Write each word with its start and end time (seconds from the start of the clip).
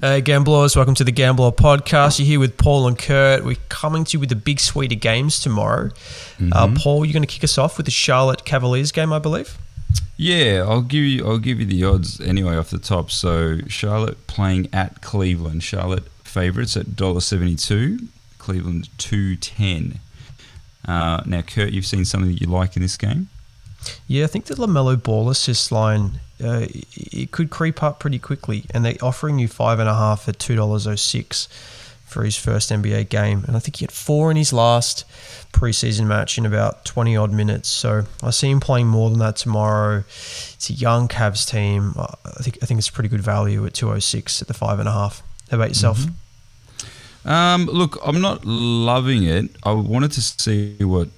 Hey, 0.00 0.20
Gamblors, 0.20 0.76
welcome 0.76 0.94
to 0.94 1.02
the 1.02 1.10
Gamblor 1.10 1.56
Podcast. 1.56 2.20
You're 2.20 2.26
here 2.26 2.38
with 2.38 2.56
Paul 2.56 2.86
and 2.86 2.96
Kurt. 2.96 3.44
We're 3.44 3.56
coming 3.68 4.04
to 4.04 4.12
you 4.12 4.20
with 4.20 4.30
a 4.30 4.36
big 4.36 4.60
suite 4.60 4.92
of 4.92 5.00
games 5.00 5.40
tomorrow. 5.40 5.88
Mm-hmm. 6.38 6.52
Uh, 6.52 6.68
Paul, 6.78 7.04
you're 7.04 7.12
going 7.12 7.24
to 7.24 7.26
kick 7.26 7.42
us 7.42 7.58
off 7.58 7.76
with 7.76 7.86
the 7.86 7.90
Charlotte 7.90 8.44
Cavaliers 8.44 8.92
game, 8.92 9.12
I 9.12 9.18
believe. 9.18 9.58
Yeah, 10.16 10.64
I'll 10.68 10.82
give 10.82 11.02
you 11.02 11.26
I'll 11.26 11.38
give 11.38 11.58
you 11.58 11.66
the 11.66 11.82
odds 11.82 12.20
anyway 12.20 12.56
off 12.56 12.70
the 12.70 12.78
top. 12.78 13.10
So 13.10 13.58
Charlotte 13.66 14.28
playing 14.28 14.68
at 14.72 15.00
Cleveland. 15.00 15.64
Charlotte 15.64 16.06
favourites 16.22 16.76
at 16.76 16.86
$1.72. 16.86 18.06
Cleveland 18.38 18.88
two 18.98 19.34
ten. 19.34 19.98
Uh, 20.86 21.22
now, 21.26 21.42
Kurt, 21.42 21.72
you've 21.72 21.86
seen 21.86 22.04
something 22.04 22.30
that 22.30 22.40
you 22.40 22.46
like 22.46 22.76
in 22.76 22.82
this 22.82 22.96
game. 22.96 23.28
Yeah, 24.06 24.24
I 24.24 24.26
think 24.28 24.44
the 24.44 24.54
LaMelo 24.54 25.02
Ball 25.02 25.28
assist 25.28 25.72
line 25.72 26.20
uh, 26.42 26.66
it 26.94 27.30
could 27.30 27.50
creep 27.50 27.82
up 27.82 27.98
pretty 28.00 28.18
quickly, 28.18 28.64
and 28.72 28.84
they're 28.84 28.94
offering 29.02 29.38
you 29.38 29.48
five 29.48 29.78
and 29.78 29.88
a 29.88 29.94
half 29.94 30.28
at 30.28 30.38
two 30.38 30.56
dollars 30.56 30.86
oh 30.86 30.94
six 30.94 31.48
for 32.06 32.24
his 32.24 32.36
first 32.36 32.70
NBA 32.70 33.10
game, 33.10 33.44
and 33.46 33.56
I 33.56 33.58
think 33.58 33.76
he 33.76 33.84
had 33.84 33.92
four 33.92 34.30
in 34.30 34.36
his 34.36 34.52
last 34.52 35.04
preseason 35.52 36.06
match 36.06 36.38
in 36.38 36.46
about 36.46 36.84
twenty 36.84 37.16
odd 37.16 37.32
minutes. 37.32 37.68
So 37.68 38.04
I 38.22 38.30
see 38.30 38.50
him 38.50 38.60
playing 38.60 38.86
more 38.86 39.10
than 39.10 39.18
that 39.18 39.36
tomorrow. 39.36 39.98
It's 39.98 40.70
a 40.70 40.74
young 40.74 41.08
Cavs 41.08 41.48
team. 41.48 41.94
I 41.96 42.42
think 42.42 42.58
I 42.62 42.66
think 42.66 42.78
it's 42.78 42.90
pretty 42.90 43.08
good 43.08 43.22
value 43.22 43.66
at 43.66 43.74
two 43.74 43.90
oh 43.90 43.98
six 43.98 44.40
at 44.40 44.48
the 44.48 44.54
five 44.54 44.78
and 44.78 44.88
a 44.88 44.92
half. 44.92 45.22
How 45.50 45.56
about 45.56 45.68
yourself? 45.68 46.04
Um, 47.24 47.66
look, 47.66 47.98
I'm 48.04 48.20
not 48.20 48.44
loving 48.44 49.24
it. 49.24 49.50
I 49.62 49.72
wanted 49.72 50.12
to 50.12 50.22
see 50.22 50.76
what 50.80 51.08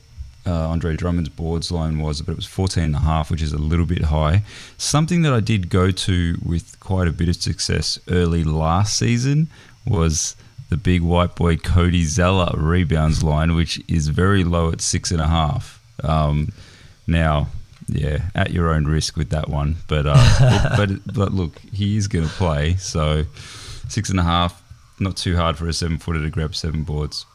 uh, 0.47 0.69
Andre 0.69 0.97
Drummond's 0.97 1.29
boards 1.29 1.71
line 1.71 1.99
was, 1.99 2.23
but 2.23 2.33
it 2.33 2.37
was 2.37 2.47
14 2.47 2.83
and 2.85 2.95
a 2.95 3.01
half, 3.01 3.31
which 3.31 3.43
is 3.43 3.53
a 3.53 3.59
little 3.59 3.87
bit 3.87 4.05
high. 4.05 4.43
Something 4.79 5.23
that 5.23 5.33
I 5.33 5.41
did 5.41 5.69
go 5.69 5.91
to 5.91 6.39
with 6.45 6.79
quite 6.81 7.09
a 7.09 7.13
bit 7.13 7.29
of 7.29 7.37
success 7.37 7.99
early 8.09 8.45
last 8.45 8.97
season 8.97 9.49
was 9.87 10.37
the 10.71 10.77
big 10.77 11.03
white 11.03 11.37
boy 11.37 11.57
Cody 11.57 12.05
Zeller 12.05 12.53
rebounds 12.57 13.23
line, 13.23 13.55
which 13.55 13.83
is 13.89 14.09
very 14.09 14.45
low 14.45 14.71
at 14.71 14.81
six 14.81 15.11
and 15.11 15.21
a 15.21 15.27
half. 15.27 15.83
Um, 16.03 16.53
now, 17.07 17.49
yeah, 17.89 18.31
at 18.35 18.53
your 18.53 18.73
own 18.73 18.87
risk 18.87 19.17
with 19.17 19.31
that 19.31 19.49
one, 19.49 19.77
but 19.89 20.07
uh, 20.07 20.75
but 20.77 20.91
but 21.13 21.33
look, 21.33 21.59
he 21.73 21.97
is 21.97 22.09
going 22.09 22.27
to 22.27 22.31
play, 22.35 22.77
so 22.77 23.25
six 23.89 24.11
and 24.11 24.21
a 24.21 24.23
half, 24.23 24.63
not 25.01 25.17
too 25.17 25.37
hard 25.37 25.59
for 25.59 25.67
a 25.67 25.73
seven 25.73 25.99
footer 25.99 26.23
to 26.23 26.31
grab 26.31 26.55
seven 26.55 26.85
boards. 26.85 27.27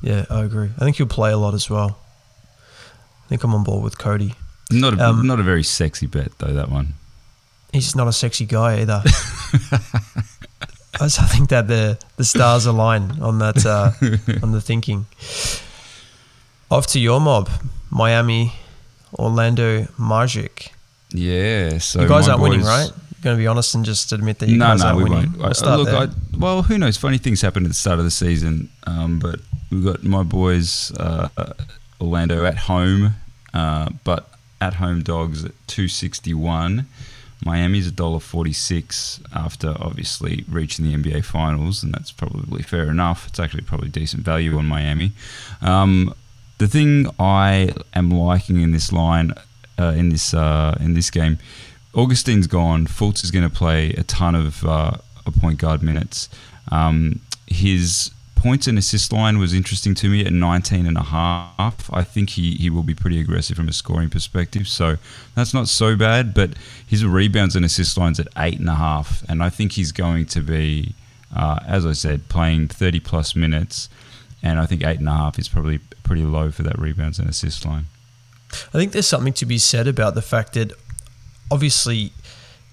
Yeah, 0.00 0.24
I 0.30 0.44
agree. 0.44 0.70
I 0.76 0.84
think 0.84 0.96
he'll 0.96 1.06
play 1.06 1.32
a 1.32 1.38
lot 1.38 1.54
as 1.54 1.68
well. 1.68 1.98
I 3.26 3.28
think 3.28 3.42
I'm 3.44 3.54
on 3.54 3.64
board 3.64 3.82
with 3.82 3.98
Cody. 3.98 4.34
Not 4.70 4.94
a, 4.94 5.08
Um, 5.08 5.26
not 5.26 5.40
a 5.40 5.42
very 5.42 5.62
sexy 5.64 6.06
bet 6.06 6.30
though. 6.38 6.52
That 6.52 6.70
one. 6.70 6.94
He's 7.72 7.94
not 7.96 8.06
a 8.08 8.12
sexy 8.12 8.46
guy 8.46 8.80
either. 8.80 9.02
I 10.98 11.08
think 11.08 11.50
that 11.50 11.66
the 11.68 11.98
the 12.16 12.24
stars 12.24 12.66
align 12.66 13.20
on 13.20 13.38
that 13.40 13.66
uh, 13.66 13.90
on 14.42 14.52
the 14.52 14.60
thinking. 14.60 15.06
Off 16.70 16.86
to 16.88 16.98
your 17.00 17.20
mob, 17.20 17.48
Miami, 17.90 18.52
Orlando 19.18 19.86
Magic. 19.98 20.72
Yeah. 21.10 21.78
So 21.78 22.02
you 22.02 22.08
guys 22.08 22.28
aren't 22.28 22.42
winning, 22.42 22.62
right? 22.62 22.88
You're 22.90 23.22
going 23.22 23.36
to 23.36 23.42
be 23.42 23.46
honest 23.46 23.74
and 23.74 23.84
just 23.84 24.12
admit 24.12 24.38
that 24.38 24.48
you 24.48 24.56
no, 24.58 24.66
guys 24.66 24.80
no, 24.80 24.86
aren't 24.86 24.98
we 24.98 25.04
winning. 25.04 25.18
won't. 25.30 25.36
We'll 25.38 25.46
I- 25.48 25.52
start 25.52 25.78
look, 25.80 25.88
there. 25.88 25.96
I, 25.96 26.08
well, 26.38 26.62
who 26.62 26.78
knows? 26.78 26.96
Funny 26.96 27.18
things 27.18 27.40
happen 27.42 27.64
at 27.64 27.68
the 27.68 27.74
start 27.74 27.98
of 27.98 28.04
the 28.04 28.10
season. 28.10 28.70
Um, 28.86 29.18
but 29.18 29.40
we've 29.70 29.84
got 29.84 30.02
my 30.04 30.22
boys 30.22 30.92
uh, 30.98 31.28
Orlando 32.00 32.44
at 32.44 32.56
home, 32.58 33.14
uh, 33.54 33.90
but 34.04 34.28
at 34.60 34.74
home 34.74 35.02
dogs 35.02 35.44
at 35.44 35.52
two 35.66 35.88
sixty 35.88 36.34
one. 36.34 36.86
Miami's 37.44 37.86
a 37.86 37.90
dollar 37.90 38.20
forty 38.20 38.52
six 38.52 39.20
after 39.34 39.74
obviously 39.78 40.44
reaching 40.50 40.84
the 40.84 40.94
NBA 40.96 41.24
Finals, 41.24 41.82
and 41.82 41.92
that's 41.92 42.12
probably 42.12 42.62
fair 42.62 42.88
enough. 42.90 43.26
It's 43.28 43.38
actually 43.38 43.64
probably 43.64 43.88
decent 43.88 44.22
value 44.22 44.56
on 44.56 44.66
Miami. 44.66 45.12
Um, 45.60 46.14
the 46.58 46.66
thing 46.66 47.06
I 47.18 47.72
am 47.94 48.10
liking 48.10 48.60
in 48.60 48.72
this 48.72 48.92
line, 48.92 49.32
uh, 49.78 49.92
in 49.96 50.08
this 50.08 50.32
uh, 50.32 50.76
in 50.80 50.94
this 50.94 51.10
game, 51.10 51.38
Augustin's 51.94 52.46
gone. 52.46 52.86
Fultz 52.86 53.24
is 53.24 53.30
going 53.30 53.48
to 53.48 53.54
play 53.54 53.90
a 53.90 54.02
ton 54.02 54.34
of 54.34 54.64
uh, 54.64 54.92
point 55.40 55.58
guard 55.58 55.82
minutes. 55.82 56.28
Um, 56.70 57.20
his 57.46 58.10
points 58.36 58.68
and 58.68 58.78
assist 58.78 59.12
line 59.12 59.38
was 59.38 59.52
interesting 59.52 59.94
to 59.96 60.08
me 60.08 60.24
at 60.24 60.32
19 60.32 60.86
and 60.86 60.96
a 60.96 61.02
half. 61.02 61.90
I 61.92 62.04
think 62.04 62.30
he, 62.30 62.52
he 62.52 62.70
will 62.70 62.84
be 62.84 62.94
pretty 62.94 63.18
aggressive 63.20 63.56
from 63.56 63.68
a 63.68 63.72
scoring 63.72 64.10
perspective, 64.10 64.68
so 64.68 64.96
that's 65.34 65.52
not 65.52 65.68
so 65.68 65.96
bad. 65.96 66.32
But 66.34 66.50
his 66.86 67.04
rebounds 67.04 67.56
and 67.56 67.64
assist 67.64 67.98
lines 67.98 68.20
at 68.20 68.28
eight 68.36 68.60
and 68.60 68.68
a 68.68 68.74
half, 68.74 69.28
and 69.28 69.42
I 69.42 69.50
think 69.50 69.72
he's 69.72 69.90
going 69.90 70.26
to 70.26 70.40
be, 70.40 70.94
uh, 71.34 71.58
as 71.66 71.84
I 71.84 71.92
said, 71.92 72.28
playing 72.28 72.68
30 72.68 73.00
plus 73.00 73.34
minutes. 73.34 73.88
And 74.42 74.60
I 74.60 74.66
think 74.66 74.84
eight 74.84 75.00
and 75.00 75.08
a 75.08 75.12
half 75.12 75.38
is 75.38 75.48
probably 75.48 75.80
pretty 76.04 76.22
low 76.22 76.52
for 76.52 76.62
that 76.62 76.78
rebounds 76.78 77.18
and 77.18 77.28
assist 77.28 77.64
line. 77.64 77.86
I 78.52 78.78
think 78.78 78.92
there's 78.92 79.08
something 79.08 79.32
to 79.32 79.46
be 79.46 79.58
said 79.58 79.88
about 79.88 80.14
the 80.14 80.22
fact 80.22 80.52
that 80.52 80.72
obviously 81.50 82.12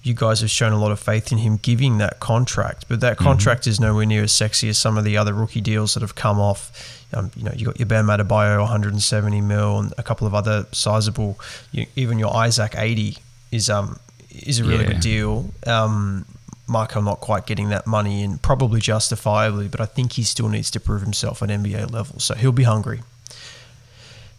you 0.04 0.14
guys 0.14 0.40
have 0.42 0.50
shown 0.50 0.72
a 0.72 0.78
lot 0.78 0.92
of 0.92 1.00
faith 1.00 1.32
in 1.32 1.38
him 1.38 1.56
giving 1.56 1.98
that 1.98 2.20
contract, 2.20 2.84
but 2.88 3.00
that 3.00 3.16
contract 3.16 3.66
is 3.66 3.80
nowhere 3.80 4.04
near 4.06 4.22
as 4.24 4.32
sexy 4.32 4.68
as 4.68 4.78
some 4.78 4.96
of 4.98 5.02
the 5.04 5.16
other 5.16 5.32
rookie 5.34 5.60
deals 5.62 5.94
that 5.94 6.00
have 6.00 6.14
come 6.14 6.38
off. 6.38 7.04
Um, 7.12 7.30
you 7.34 7.42
know, 7.42 7.52
you 7.56 7.64
got 7.66 7.78
your 7.80 7.86
Bam 7.86 8.06
Adebayo 8.06 8.60
170 8.60 9.40
mil 9.40 9.78
and 9.80 9.94
a 9.98 10.02
couple 10.02 10.26
of 10.26 10.34
other 10.34 10.66
sizable. 10.72 11.40
You, 11.72 11.86
even 11.96 12.18
your 12.18 12.36
Isaac 12.36 12.74
80 12.76 13.16
is 13.50 13.68
um 13.70 13.98
is 14.30 14.58
a 14.60 14.64
really 14.64 14.84
Yeah. 14.84 14.92
good 14.92 15.00
deal. 15.00 15.50
Um, 15.66 16.26
Marco 16.66 17.00
not 17.00 17.20
quite 17.20 17.46
getting 17.46 17.68
that 17.70 17.86
money 17.86 18.22
in, 18.22 18.38
probably 18.38 18.80
justifiably, 18.80 19.68
but 19.68 19.80
I 19.80 19.86
think 19.86 20.12
he 20.14 20.22
still 20.22 20.48
needs 20.48 20.70
to 20.72 20.80
prove 20.80 21.02
himself 21.02 21.42
at 21.42 21.50
NBA 21.50 21.90
level, 21.90 22.18
so 22.20 22.34
he'll 22.34 22.52
be 22.52 22.64
hungry 22.64 23.00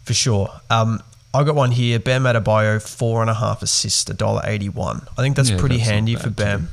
for 0.04 0.12
sure. 0.14 0.60
Um, 0.70 1.02
I 1.36 1.44
got 1.44 1.54
one 1.54 1.70
here. 1.72 1.98
Bam 1.98 2.24
Adebayo, 2.24 2.80
four 2.80 3.20
and 3.20 3.30
a 3.30 3.34
half 3.34 3.62
assists, 3.62 4.08
a 4.10 4.14
dollar 4.14 4.42
eighty-one. 4.44 5.06
I 5.16 5.22
think 5.22 5.36
that's 5.36 5.50
Yeah, 5.50 5.58
pretty 5.58 5.76
that's 5.76 5.88
handy 5.88 6.14
for 6.16 6.30
Bam. 6.30 6.68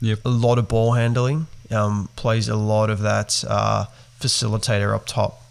too. 0.00 0.06
Yep. 0.06 0.18
A 0.24 0.28
lot 0.28 0.58
of 0.58 0.68
ball 0.68 0.92
handling. 0.92 1.46
Um, 1.70 2.08
plays 2.16 2.48
a 2.48 2.56
lot 2.56 2.90
of 2.90 3.00
that 3.00 3.44
uh, 3.46 3.84
facilitator 4.20 4.94
up 4.94 5.06
top. 5.06 5.42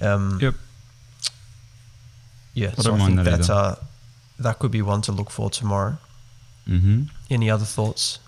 Um, 0.00 0.38
Yep. 0.40 0.54
Yeah, 2.54 2.72
I 2.78 2.82
so 2.82 2.94
I 2.94 2.98
think 2.98 3.16
that 3.24 3.40
that 3.42 3.50
uh, 3.50 3.74
that 4.38 4.58
could 4.58 4.70
be 4.70 4.82
one 4.82 5.02
to 5.02 5.12
look 5.12 5.30
for 5.30 5.50
tomorrow. 5.50 5.98
Mm-hmm. 6.68 7.02
Any 7.30 7.50
other 7.50 7.64
thoughts 7.64 8.18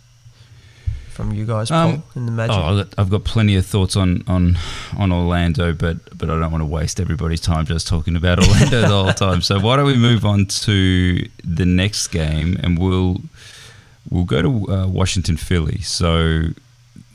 from 1.16 1.32
you 1.32 1.44
guys, 1.46 1.70
Um, 1.70 2.02
Paul, 2.02 2.02
in 2.14 2.26
the 2.26 2.32
Magic? 2.32 2.54
Oh, 2.56 2.60
I've 2.62 2.76
got, 2.90 2.98
I've 3.00 3.10
got 3.10 3.24
plenty 3.24 3.56
of 3.56 3.64
thoughts 3.66 3.96
on, 3.96 4.22
on, 4.28 4.58
on 4.96 5.10
Orlando, 5.12 5.72
but 5.72 5.96
but 6.16 6.30
I 6.30 6.38
don't 6.38 6.50
want 6.52 6.62
to 6.62 6.66
waste 6.66 7.00
everybody's 7.00 7.40
time 7.40 7.64
just 7.66 7.86
talking 7.88 8.16
about 8.16 8.38
Orlando 8.46 8.80
the 8.82 8.88
whole 8.88 9.12
time. 9.12 9.40
So 9.42 9.58
why 9.58 9.76
don't 9.76 9.86
we 9.86 9.96
move 9.96 10.24
on 10.24 10.46
to 10.46 11.28
the 11.42 11.64
next 11.66 12.08
game, 12.08 12.56
and 12.62 12.78
we'll 12.78 13.20
we'll 14.10 14.24
go 14.24 14.42
to 14.42 14.68
uh, 14.72 14.86
Washington 14.86 15.36
Philly. 15.36 15.80
So 15.80 16.42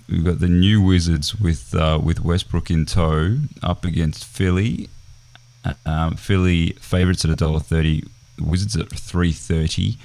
we've 0.09 0.25
got 0.25 0.39
the 0.39 0.47
new 0.49 0.81
Wizards 0.81 1.39
with 1.39 1.73
uh, 1.75 1.99
with 2.03 2.19
Westbrook 2.21 2.69
in 2.71 2.85
tow 2.85 3.37
up 3.63 3.85
against 3.85 4.25
Philly. 4.25 4.89
Uh, 5.63 5.73
Um, 5.85 6.15
Philly 6.15 6.71
favourites 6.81 7.23
at 7.23 7.31
a 7.31 7.35
dollar 7.35 7.59
thirty. 7.59 8.03
Wizards 8.39 8.75
at 8.75 8.89
three 8.89 9.31
thirty. 9.33 9.97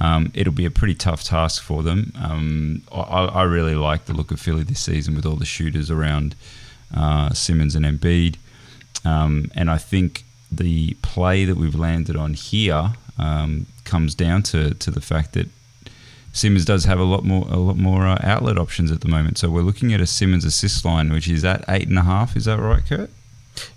Um, 0.00 0.32
it'll 0.34 0.52
be 0.52 0.64
a 0.64 0.70
pretty 0.70 0.94
tough 0.94 1.22
task 1.22 1.62
for 1.62 1.82
them. 1.82 2.12
Um, 2.20 2.82
I, 2.92 3.24
I 3.26 3.42
really 3.42 3.74
like 3.74 4.06
the 4.06 4.14
look 4.14 4.30
of 4.30 4.40
Philly 4.40 4.62
this 4.62 4.80
season 4.80 5.14
with 5.14 5.26
all 5.26 5.36
the 5.36 5.44
shooters 5.44 5.90
around 5.90 6.34
uh, 6.96 7.30
Simmons 7.34 7.74
and 7.74 7.84
Embiid, 7.84 8.36
um, 9.04 9.50
and 9.54 9.70
I 9.70 9.78
think 9.78 10.24
the 10.50 10.94
play 11.02 11.44
that 11.44 11.56
we've 11.56 11.74
landed 11.74 12.16
on 12.16 12.34
here 12.34 12.92
um, 13.18 13.66
comes 13.84 14.14
down 14.14 14.42
to, 14.44 14.74
to 14.74 14.90
the 14.90 15.00
fact 15.00 15.32
that 15.32 15.48
Simmons 16.32 16.64
does 16.64 16.84
have 16.84 16.98
a 16.98 17.04
lot 17.04 17.24
more 17.24 17.46
a 17.50 17.56
lot 17.56 17.76
more 17.76 18.06
uh, 18.06 18.18
outlet 18.22 18.58
options 18.58 18.90
at 18.90 19.02
the 19.02 19.08
moment. 19.08 19.36
So 19.38 19.50
we're 19.50 19.62
looking 19.62 19.92
at 19.92 20.00
a 20.00 20.06
Simmons 20.06 20.44
assist 20.44 20.84
line, 20.84 21.12
which 21.12 21.28
is 21.28 21.44
at 21.44 21.64
eight 21.68 21.88
and 21.88 21.98
a 21.98 22.02
half. 22.02 22.36
Is 22.36 22.46
that 22.46 22.58
right, 22.58 22.82
Kurt? 22.86 23.10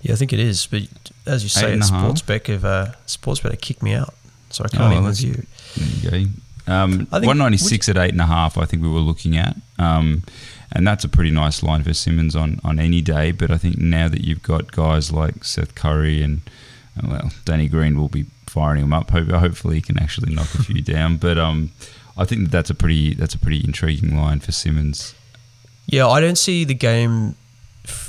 yeah, 0.01 0.13
I 0.13 0.15
think 0.15 0.31
it 0.31 0.39
is. 0.39 0.65
But 0.65 0.83
as 1.25 1.43
you 1.43 1.49
say, 1.49 1.67
Eight 1.67 1.73
and 1.73 1.81
it's 1.81 1.91
a 1.91 1.93
half. 1.93 2.27
Have 2.47 2.65
uh, 2.65 2.91
Sportsbet 3.07 3.51
have 3.51 3.61
kicked 3.61 3.83
me 3.83 3.93
out, 3.93 4.13
so 4.55 4.63
I 4.63 4.67
Oh, 4.73 4.77
can't 4.77 4.91
even 4.93 5.03
that's- 5.03 5.19
view. 5.19 5.45
There 6.09 6.19
you 6.19 6.27
go. 6.27 6.31
Um, 6.67 7.05
196 7.11 7.89
at 7.89 7.97
eight 7.97 8.11
and 8.11 8.21
a 8.21 8.25
half. 8.25 8.57
I 8.57 8.65
think 8.65 8.81
we 8.81 8.89
were 8.89 8.99
looking 8.99 9.37
at, 9.37 9.55
um, 9.77 10.23
and 10.71 10.87
that's 10.87 11.03
a 11.03 11.07
pretty 11.07 11.29
nice 11.29 11.61
line 11.61 11.83
for 11.83 11.93
Simmons 11.93 12.35
on, 12.35 12.59
on 12.63 12.79
any 12.79 13.01
day. 13.01 13.31
But 13.31 13.51
I 13.51 13.57
think 13.59 13.77
now 13.77 14.07
that 14.07 14.21
you've 14.23 14.41
got 14.41 14.71
guys 14.71 15.11
like 15.11 15.43
Seth 15.43 15.75
Curry 15.75 16.23
and 16.23 16.41
uh, 16.97 17.07
well, 17.07 17.31
Danny 17.45 17.67
Green 17.67 17.99
will 17.99 18.07
be 18.09 18.25
firing 18.47 18.81
him 18.81 18.93
up. 18.93 19.11
Hopefully, 19.11 19.75
he 19.75 19.81
can 19.81 19.99
actually 19.99 20.33
knock 20.33 20.51
a 20.55 20.63
few 20.63 20.81
down. 20.95 21.17
But 21.17 21.37
um, 21.37 21.69
I 22.17 22.25
think 22.25 22.45
that 22.45 22.51
that's 22.51 22.71
a 22.71 22.75
pretty 22.75 23.13
that's 23.13 23.35
a 23.35 23.39
pretty 23.39 23.63
intriguing 23.63 24.17
line 24.17 24.39
for 24.39 24.51
Simmons. 24.51 25.13
Yeah, 25.85 26.07
I 26.07 26.19
don't 26.19 26.37
see 26.37 26.63
the 26.63 26.73
game 26.73 27.35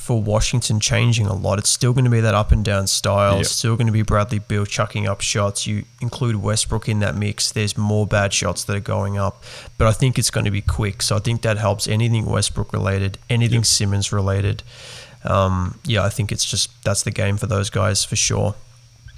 for 0.06 0.22
Washington 0.22 0.78
changing 0.78 1.26
a 1.26 1.34
lot. 1.34 1.58
It's 1.58 1.68
still 1.68 1.92
going 1.92 2.04
to 2.04 2.10
be 2.10 2.20
that 2.20 2.32
up 2.32 2.52
and 2.52 2.64
down 2.64 2.86
style. 2.86 3.40
It's 3.40 3.50
still 3.50 3.74
going 3.74 3.88
to 3.88 3.92
be 3.92 4.02
Bradley 4.02 4.38
Beal 4.38 4.64
chucking 4.64 5.08
up 5.08 5.20
shots. 5.20 5.66
You 5.66 5.82
include 6.00 6.36
Westbrook 6.36 6.88
in 6.88 7.00
that 7.00 7.16
mix. 7.16 7.50
There's 7.50 7.76
more 7.76 8.06
bad 8.06 8.32
shots 8.32 8.62
that 8.64 8.76
are 8.76 8.80
going 8.80 9.18
up, 9.18 9.42
but 9.78 9.88
I 9.88 9.92
think 9.92 10.16
it's 10.16 10.30
going 10.30 10.44
to 10.44 10.52
be 10.52 10.62
quick. 10.62 11.02
So 11.02 11.16
I 11.16 11.18
think 11.18 11.42
that 11.42 11.58
helps 11.58 11.88
anything 11.88 12.24
Westbrook 12.24 12.72
related, 12.72 13.18
anything 13.28 13.64
Simmons 13.64 14.12
related. 14.12 14.62
Um, 15.24 15.80
yeah, 15.84 16.04
I 16.04 16.08
think 16.08 16.30
it's 16.30 16.44
just 16.44 16.70
that's 16.84 17.02
the 17.02 17.10
game 17.10 17.36
for 17.36 17.46
those 17.48 17.68
guys 17.68 18.04
for 18.04 18.14
sure. 18.14 18.54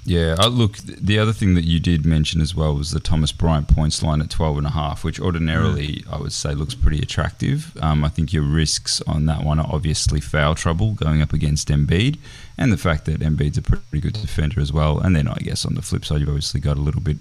Yeah, 0.09 0.35
uh, 0.39 0.47
look, 0.47 0.77
the 0.77 1.19
other 1.19 1.33
thing 1.33 1.53
that 1.53 1.65
you 1.65 1.79
did 1.79 2.03
mention 2.03 2.41
as 2.41 2.55
well 2.55 2.73
was 2.73 2.89
the 2.89 2.99
Thomas 2.99 3.31
Bryant 3.31 3.67
points 3.67 4.01
line 4.01 4.21
at 4.21 4.31
12 4.31 4.57
and 4.57 4.65
a 4.65 4.71
half, 4.71 5.03
which 5.03 5.19
ordinarily 5.19 6.03
I 6.11 6.17
would 6.17 6.33
say 6.33 6.55
looks 6.55 6.73
pretty 6.73 6.97
attractive. 6.99 7.77
Um, 7.79 8.03
I 8.03 8.09
think 8.09 8.33
your 8.33 8.41
risks 8.41 9.01
on 9.05 9.27
that 9.27 9.43
one 9.43 9.59
are 9.59 9.69
obviously 9.71 10.19
foul 10.19 10.55
trouble 10.55 10.93
going 10.93 11.21
up 11.21 11.31
against 11.31 11.67
Embiid 11.67 12.17
and 12.57 12.71
the 12.73 12.77
fact 12.77 13.05
that 13.05 13.19
Embiid's 13.19 13.59
a 13.59 13.61
pretty 13.61 14.01
good 14.01 14.13
defender 14.13 14.59
as 14.59 14.73
well. 14.73 14.97
And 14.99 15.15
then 15.15 15.27
I 15.27 15.35
guess 15.43 15.63
on 15.63 15.75
the 15.75 15.83
flip 15.83 16.03
side, 16.03 16.21
you've 16.21 16.29
obviously 16.29 16.59
got 16.59 16.77
a 16.77 16.81
little 16.81 17.01
bit 17.01 17.17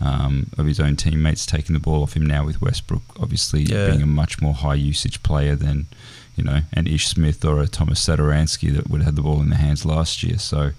um, 0.00 0.46
of 0.56 0.64
his 0.66 0.80
own 0.80 0.96
teammates 0.96 1.44
taking 1.44 1.74
the 1.74 1.80
ball 1.80 2.02
off 2.02 2.14
him 2.16 2.24
now 2.26 2.46
with 2.46 2.62
Westbrook, 2.62 3.02
obviously 3.20 3.62
Yeah. 3.64 3.88
being 3.90 4.00
a 4.02 4.06
much 4.06 4.40
more 4.40 4.54
high 4.54 4.74
usage 4.74 5.22
player 5.22 5.54
than, 5.54 5.86
you 6.34 6.42
know, 6.44 6.62
an 6.72 6.86
Ish 6.86 7.08
Smith 7.08 7.44
or 7.44 7.60
a 7.60 7.68
Thomas 7.68 8.00
Satoransky 8.04 8.72
that 8.74 8.88
would 8.88 9.02
have 9.02 9.06
had 9.08 9.16
the 9.16 9.22
ball 9.22 9.42
in 9.42 9.50
their 9.50 9.58
hands 9.58 9.84
last 9.84 10.22
year. 10.22 10.38
So, 10.38 10.70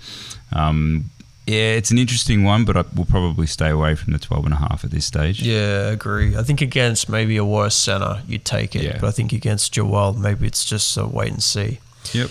um, 0.51 1.11
yeah, 1.45 1.75
it's 1.75 1.92
an 1.92 1.98
interesting 1.98 2.44
one, 2.44 2.63
but 2.66 2.78
I 2.78 2.84
will 2.95 3.06
probably 3.06 3.48
stay 3.48 3.69
away 3.69 3.95
from 3.95 4.13
the 4.13 4.19
12 4.19 4.45
and 4.45 4.54
a 4.54 4.57
half 4.57 4.84
at 4.86 4.92
this 4.92 5.06
stage. 5.06 5.42
Yeah, 5.42 5.90
agree. 5.92 6.36
I 6.38 6.44
think 6.44 6.62
against 6.62 7.10
maybe 7.10 7.36
a 7.38 7.44
worse 7.45 7.75
center, 7.75 8.22
you'd 8.28 8.45
take 8.45 8.75
it. 8.75 8.84
Yeah. 8.84 8.98
But 9.01 9.07
I 9.07 9.12
think 9.12 9.34
against 9.34 9.74
Joel, 9.74 10.13
maybe 10.13 10.48
it's 10.48 10.63
just 10.63 10.95
a 10.98 11.06
wait 11.06 11.31
and 11.31 11.44
see. 11.44 11.80
Yep. 12.13 12.30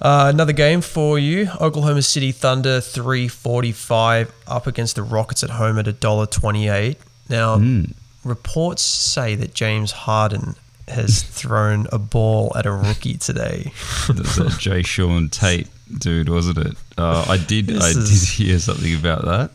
Uh, 0.00 0.30
another 0.32 0.52
game 0.54 0.80
for 0.80 1.18
you: 1.18 1.48
Oklahoma 1.60 2.00
City 2.02 2.32
Thunder 2.32 2.80
three 2.80 3.28
forty 3.28 3.70
five 3.72 4.32
up 4.46 4.66
against 4.66 4.96
the 4.96 5.02
Rockets 5.02 5.44
at 5.44 5.50
home 5.50 5.78
at 5.78 5.86
a 5.86 5.92
dollar 5.92 6.24
twenty 6.26 6.68
eight. 6.68 6.96
Now, 7.28 7.56
Mm. 7.58 7.92
reports 8.24 8.82
say 8.82 9.34
that 9.34 9.52
James 9.54 9.92
Harden 9.92 10.56
has 10.88 11.22
thrown 11.22 11.86
a 11.92 11.98
ball 11.98 12.50
at 12.56 12.64
a 12.66 12.72
rookie 12.72 13.16
today. 13.18 13.72
That 14.08 14.18
was 14.18 14.36
that 14.36 14.46
Jae'Sean 14.52 15.30
Tate 15.30 15.68
dude, 15.98 16.28
wasn't 16.28 16.58
it? 16.58 16.76
Uh, 16.96 17.24
I 17.28 17.36
did. 17.36 17.70
I 17.80 17.92
did 17.92 18.08
hear 18.28 18.58
something 18.58 18.94
about 18.94 19.24
that. 19.24 19.50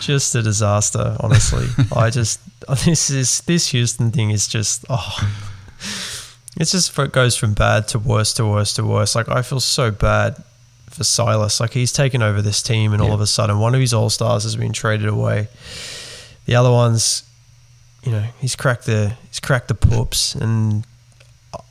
just 0.00 0.34
a 0.34 0.42
disaster, 0.42 1.16
honestly. 1.20 1.66
I 1.96 2.10
just 2.10 2.40
this 2.84 3.10
is 3.10 3.40
this 3.42 3.68
Houston 3.68 4.10
thing 4.10 4.30
is 4.30 4.48
just 4.48 4.84
oh, 4.88 5.30
it's 6.56 6.72
just 6.72 6.98
it 6.98 7.12
goes 7.12 7.36
from 7.36 7.54
bad 7.54 7.88
to 7.88 7.98
worse 7.98 8.32
to 8.34 8.46
worse 8.46 8.72
to 8.74 8.84
worse. 8.84 9.14
Like 9.14 9.28
I 9.28 9.42
feel 9.42 9.60
so 9.60 9.90
bad 9.90 10.42
for 10.90 11.04
Silas. 11.04 11.60
Like 11.60 11.72
he's 11.72 11.92
taken 11.92 12.22
over 12.22 12.40
this 12.42 12.62
team, 12.62 12.92
and 12.92 13.02
all 13.02 13.08
Yeah. 13.08 13.14
of 13.14 13.20
a 13.20 13.26
sudden, 13.26 13.58
one 13.58 13.74
of 13.74 13.80
his 13.80 13.92
all 13.92 14.10
stars 14.10 14.44
has 14.44 14.56
been 14.56 14.72
traded 14.72 15.08
away. 15.08 15.48
The 16.46 16.54
other 16.54 16.70
ones, 16.70 17.24
you 18.04 18.12
know, 18.12 18.24
he's 18.40 18.56
cracked 18.56 18.86
the 18.86 19.14
he's 19.28 19.40
cracked 19.40 19.68
the 19.68 19.74
poops, 19.74 20.34
and 20.34 20.84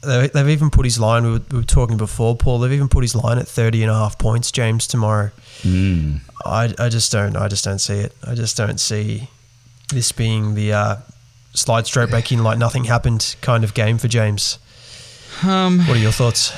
they- 0.01 0.27
they've 0.27 0.49
even 0.49 0.69
put 0.69 0.85
his 0.85 0.99
line. 0.99 1.23
We 1.23 1.31
were, 1.31 1.41
we 1.51 1.57
were 1.59 1.63
talking 1.63 1.97
before, 1.97 2.35
Paul. 2.35 2.59
They've 2.59 2.71
even 2.73 2.89
put 2.89 3.03
his 3.03 3.15
line 3.15 3.37
at 3.37 3.47
30 3.47 3.83
and 3.83 3.91
a 3.91 3.95
half 3.95 4.17
points. 4.17 4.51
James 4.51 4.87
tomorrow. 4.87 5.31
Mm. 5.61 6.21
I, 6.45 6.73
I 6.77 6.89
just 6.89 7.11
don't 7.11 7.35
I 7.35 7.47
just 7.47 7.63
don't 7.63 7.79
see 7.79 7.95
it. 7.95 8.13
I 8.27 8.35
just 8.35 8.55
don't 8.57 8.79
see 8.79 9.29
this 9.89 10.11
being 10.11 10.53
the 10.55 10.73
uh, 10.73 10.95
slide 11.53 11.87
straight 11.87 12.11
back 12.11 12.31
in 12.31 12.43
like 12.43 12.57
nothing 12.57 12.83
happened 12.85 13.35
kind 13.41 13.63
of 13.63 13.73
game 13.73 13.97
for 13.97 14.07
James. 14.07 14.59
Um, 15.43 15.79
What 15.79 15.97
are 15.97 15.99
your 15.99 16.11
thoughts? 16.11 16.53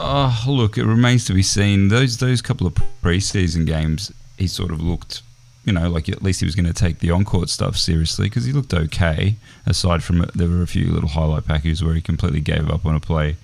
Oh, 0.00 0.44
look, 0.46 0.76
it 0.78 0.84
remains 0.84 1.24
to 1.26 1.34
be 1.34 1.42
seen. 1.42 1.88
Those 1.88 2.18
those 2.18 2.40
couple 2.42 2.66
of 2.66 2.74
preseason 3.02 3.66
games, 3.66 4.12
he 4.36 4.46
sort 4.46 4.70
of 4.70 4.80
looked, 4.80 5.22
you 5.64 5.72
know, 5.72 5.88
like 5.88 6.08
at 6.08 6.22
least 6.22 6.40
he 6.40 6.46
was 6.46 6.54
going 6.54 6.66
to 6.66 6.72
take 6.72 7.00
the 7.00 7.10
on-court 7.10 7.50
stuff 7.50 7.76
seriously 7.76 8.26
because 8.26 8.44
he 8.44 8.52
looked 8.52 8.72
okay. 8.72 9.36
Aside 9.66 10.02
from 10.02 10.22
it, 10.22 10.32
there 10.34 10.48
were 10.48 10.62
a 10.62 10.66
few 10.66 10.90
little 10.90 11.10
highlight 11.10 11.46
packages 11.46 11.84
where 11.84 11.94
he 11.94 12.00
completely 12.00 12.40
gave 12.40 12.70
up 12.70 12.86
on 12.86 12.94
a 12.94 13.00
play. 13.00 13.36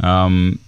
Um, 0.00 0.58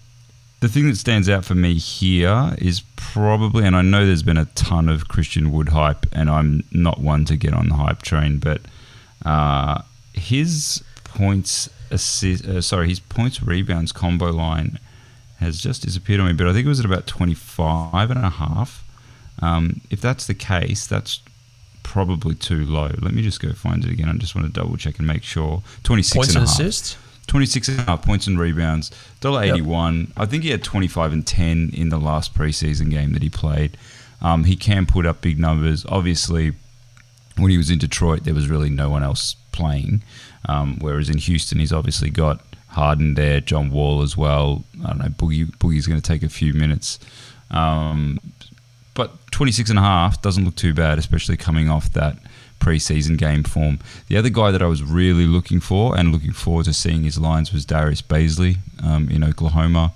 the 0.61 0.69
thing 0.69 0.89
that 0.89 0.97
stands 0.97 1.29
out 1.29 1.45
for 1.45 1.55
me 1.55 1.75
here 1.75 2.55
is 2.59 2.83
probably, 2.97 3.65
and 3.65 3.77
I 3.77 3.83
know 3.83 4.05
there's 4.05 4.23
been 4.23 4.39
a 4.39 4.47
ton 4.47 4.89
of 4.89 5.09
Christian 5.09 5.53
Wood 5.53 5.69
hype, 5.69 6.07
and 6.13 6.29
I'm 6.29 6.65
not 6.73 7.01
one 7.01 7.25
to 7.27 7.37
get 7.37 7.55
on 7.55 7.69
the 7.69 7.77
hype 7.77 8.03
train, 8.03 8.39
but 8.39 8.63
uh, 9.25 9.83
his 10.15 10.83
points 11.05 11.71
assist, 11.91 12.45
uh, 12.45 12.61
sorry, 12.61 12.89
his 12.89 13.01
points 13.01 13.43
rebounds 13.43 13.93
combo 13.93 14.31
line 14.31 14.79
has 15.39 15.61
just 15.61 15.83
disappeared 15.83 16.21
on 16.21 16.27
me, 16.27 16.33
but 16.33 16.49
I 16.49 16.53
think 16.53 16.67
it 16.67 16.69
was 16.69 16.81
at 16.81 16.87
about 16.87 17.07
25 17.07 18.11
and 18.11 18.25
a 18.25 18.31
half. 18.31 18.85
Um, 19.41 19.81
if 19.91 20.01
that's 20.01 20.27
the 20.27 20.35
case, 20.35 20.87
that's 20.87 21.21
probably 21.83 22.35
too 22.35 22.65
low. 22.65 22.91
Let 23.01 23.15
me 23.15 23.23
just 23.23 23.41
go 23.41 23.53
find 23.53 23.85
it 23.85 23.91
again. 23.91 24.09
I 24.09 24.13
just 24.15 24.35
want 24.35 24.47
to 24.47 24.53
double 24.53 24.77
check 24.77 24.99
and 24.99 25.07
make 25.07 25.23
sure. 25.23 25.63
26 25.85 26.17
Points 26.17 26.29
and 26.31 26.37
and 26.39 26.47
a 26.47 26.51
half. 26.51 26.61
assists? 26.61 26.97
26 27.29 27.69
and 27.69 27.79
a 27.81 27.83
half 27.83 28.03
points 28.03 28.27
and 28.27 28.39
rebounds. 28.39 28.91
Dollar 29.21 29.45
Yep. 29.45 29.55
81. 29.57 30.13
I 30.17 30.25
think 30.27 30.43
he 30.45 30.51
had 30.51 30.63
25 30.65 31.13
and 31.13 31.27
10 31.27 31.71
in 31.75 31.89
the 31.91 31.99
last 31.99 32.35
preseason 32.35 32.91
game 32.91 33.13
that 33.13 33.23
he 33.23 33.29
played. 33.31 33.77
Um, 34.23 34.45
he 34.45 34.57
can 34.57 34.87
put 34.87 35.05
up 35.07 35.21
big 35.21 35.39
numbers. 35.39 35.85
Obviously, 35.89 36.53
when 37.37 37.51
he 37.51 37.59
was 37.59 37.71
in 37.71 37.79
Detroit, 37.79 38.25
there 38.25 38.35
was 38.35 38.49
really 38.49 38.71
no 38.71 38.89
one 38.91 39.03
else 39.03 39.37
playing. 39.53 40.03
Um, 40.47 40.79
whereas 40.81 41.09
in 41.11 41.19
Houston, 41.19 41.59
he's 41.59 41.73
obviously 41.73 42.09
got 42.11 42.41
Harden 42.69 43.15
there, 43.15 43.41
John 43.41 43.71
Wall 43.71 44.03
as 44.03 44.17
well. 44.17 44.65
I 44.83 44.89
don't 44.89 44.99
know, 44.99 45.05
Boogie, 45.09 45.47
Boogie's 45.59 45.87
going 45.87 46.01
to 46.01 46.07
take 46.07 46.23
a 46.23 46.29
few 46.31 46.53
minutes. 46.55 46.99
Um, 47.51 48.19
but 48.99 49.31
26 49.31 49.71
and 49.71 49.79
a 49.79 49.83
half 49.83 50.21
doesn't 50.21 50.45
look 50.45 50.57
too 50.57 50.75
bad, 50.75 50.99
especially 50.99 51.37
coming 51.37 51.71
off 51.71 51.93
that 51.93 52.19
preseason 52.59 53.17
game 53.17 53.45
form. 53.45 53.79
The 54.09 54.17
other 54.17 54.29
guy 54.29 54.51
that 54.51 54.61
I 54.61 54.67
was 54.67 54.83
really 54.83 55.25
looking 55.25 55.61
for 55.61 55.97
and 55.97 56.11
looking 56.11 56.33
forward 56.33 56.65
to 56.65 56.75
seeing 56.75 57.05
his 57.05 57.17
lines 57.17 57.53
was 57.53 57.65
Darius 57.65 58.03
Bazley 58.03 58.57
um, 58.83 59.09
in 59.09 59.23
Oklahoma. 59.23 59.93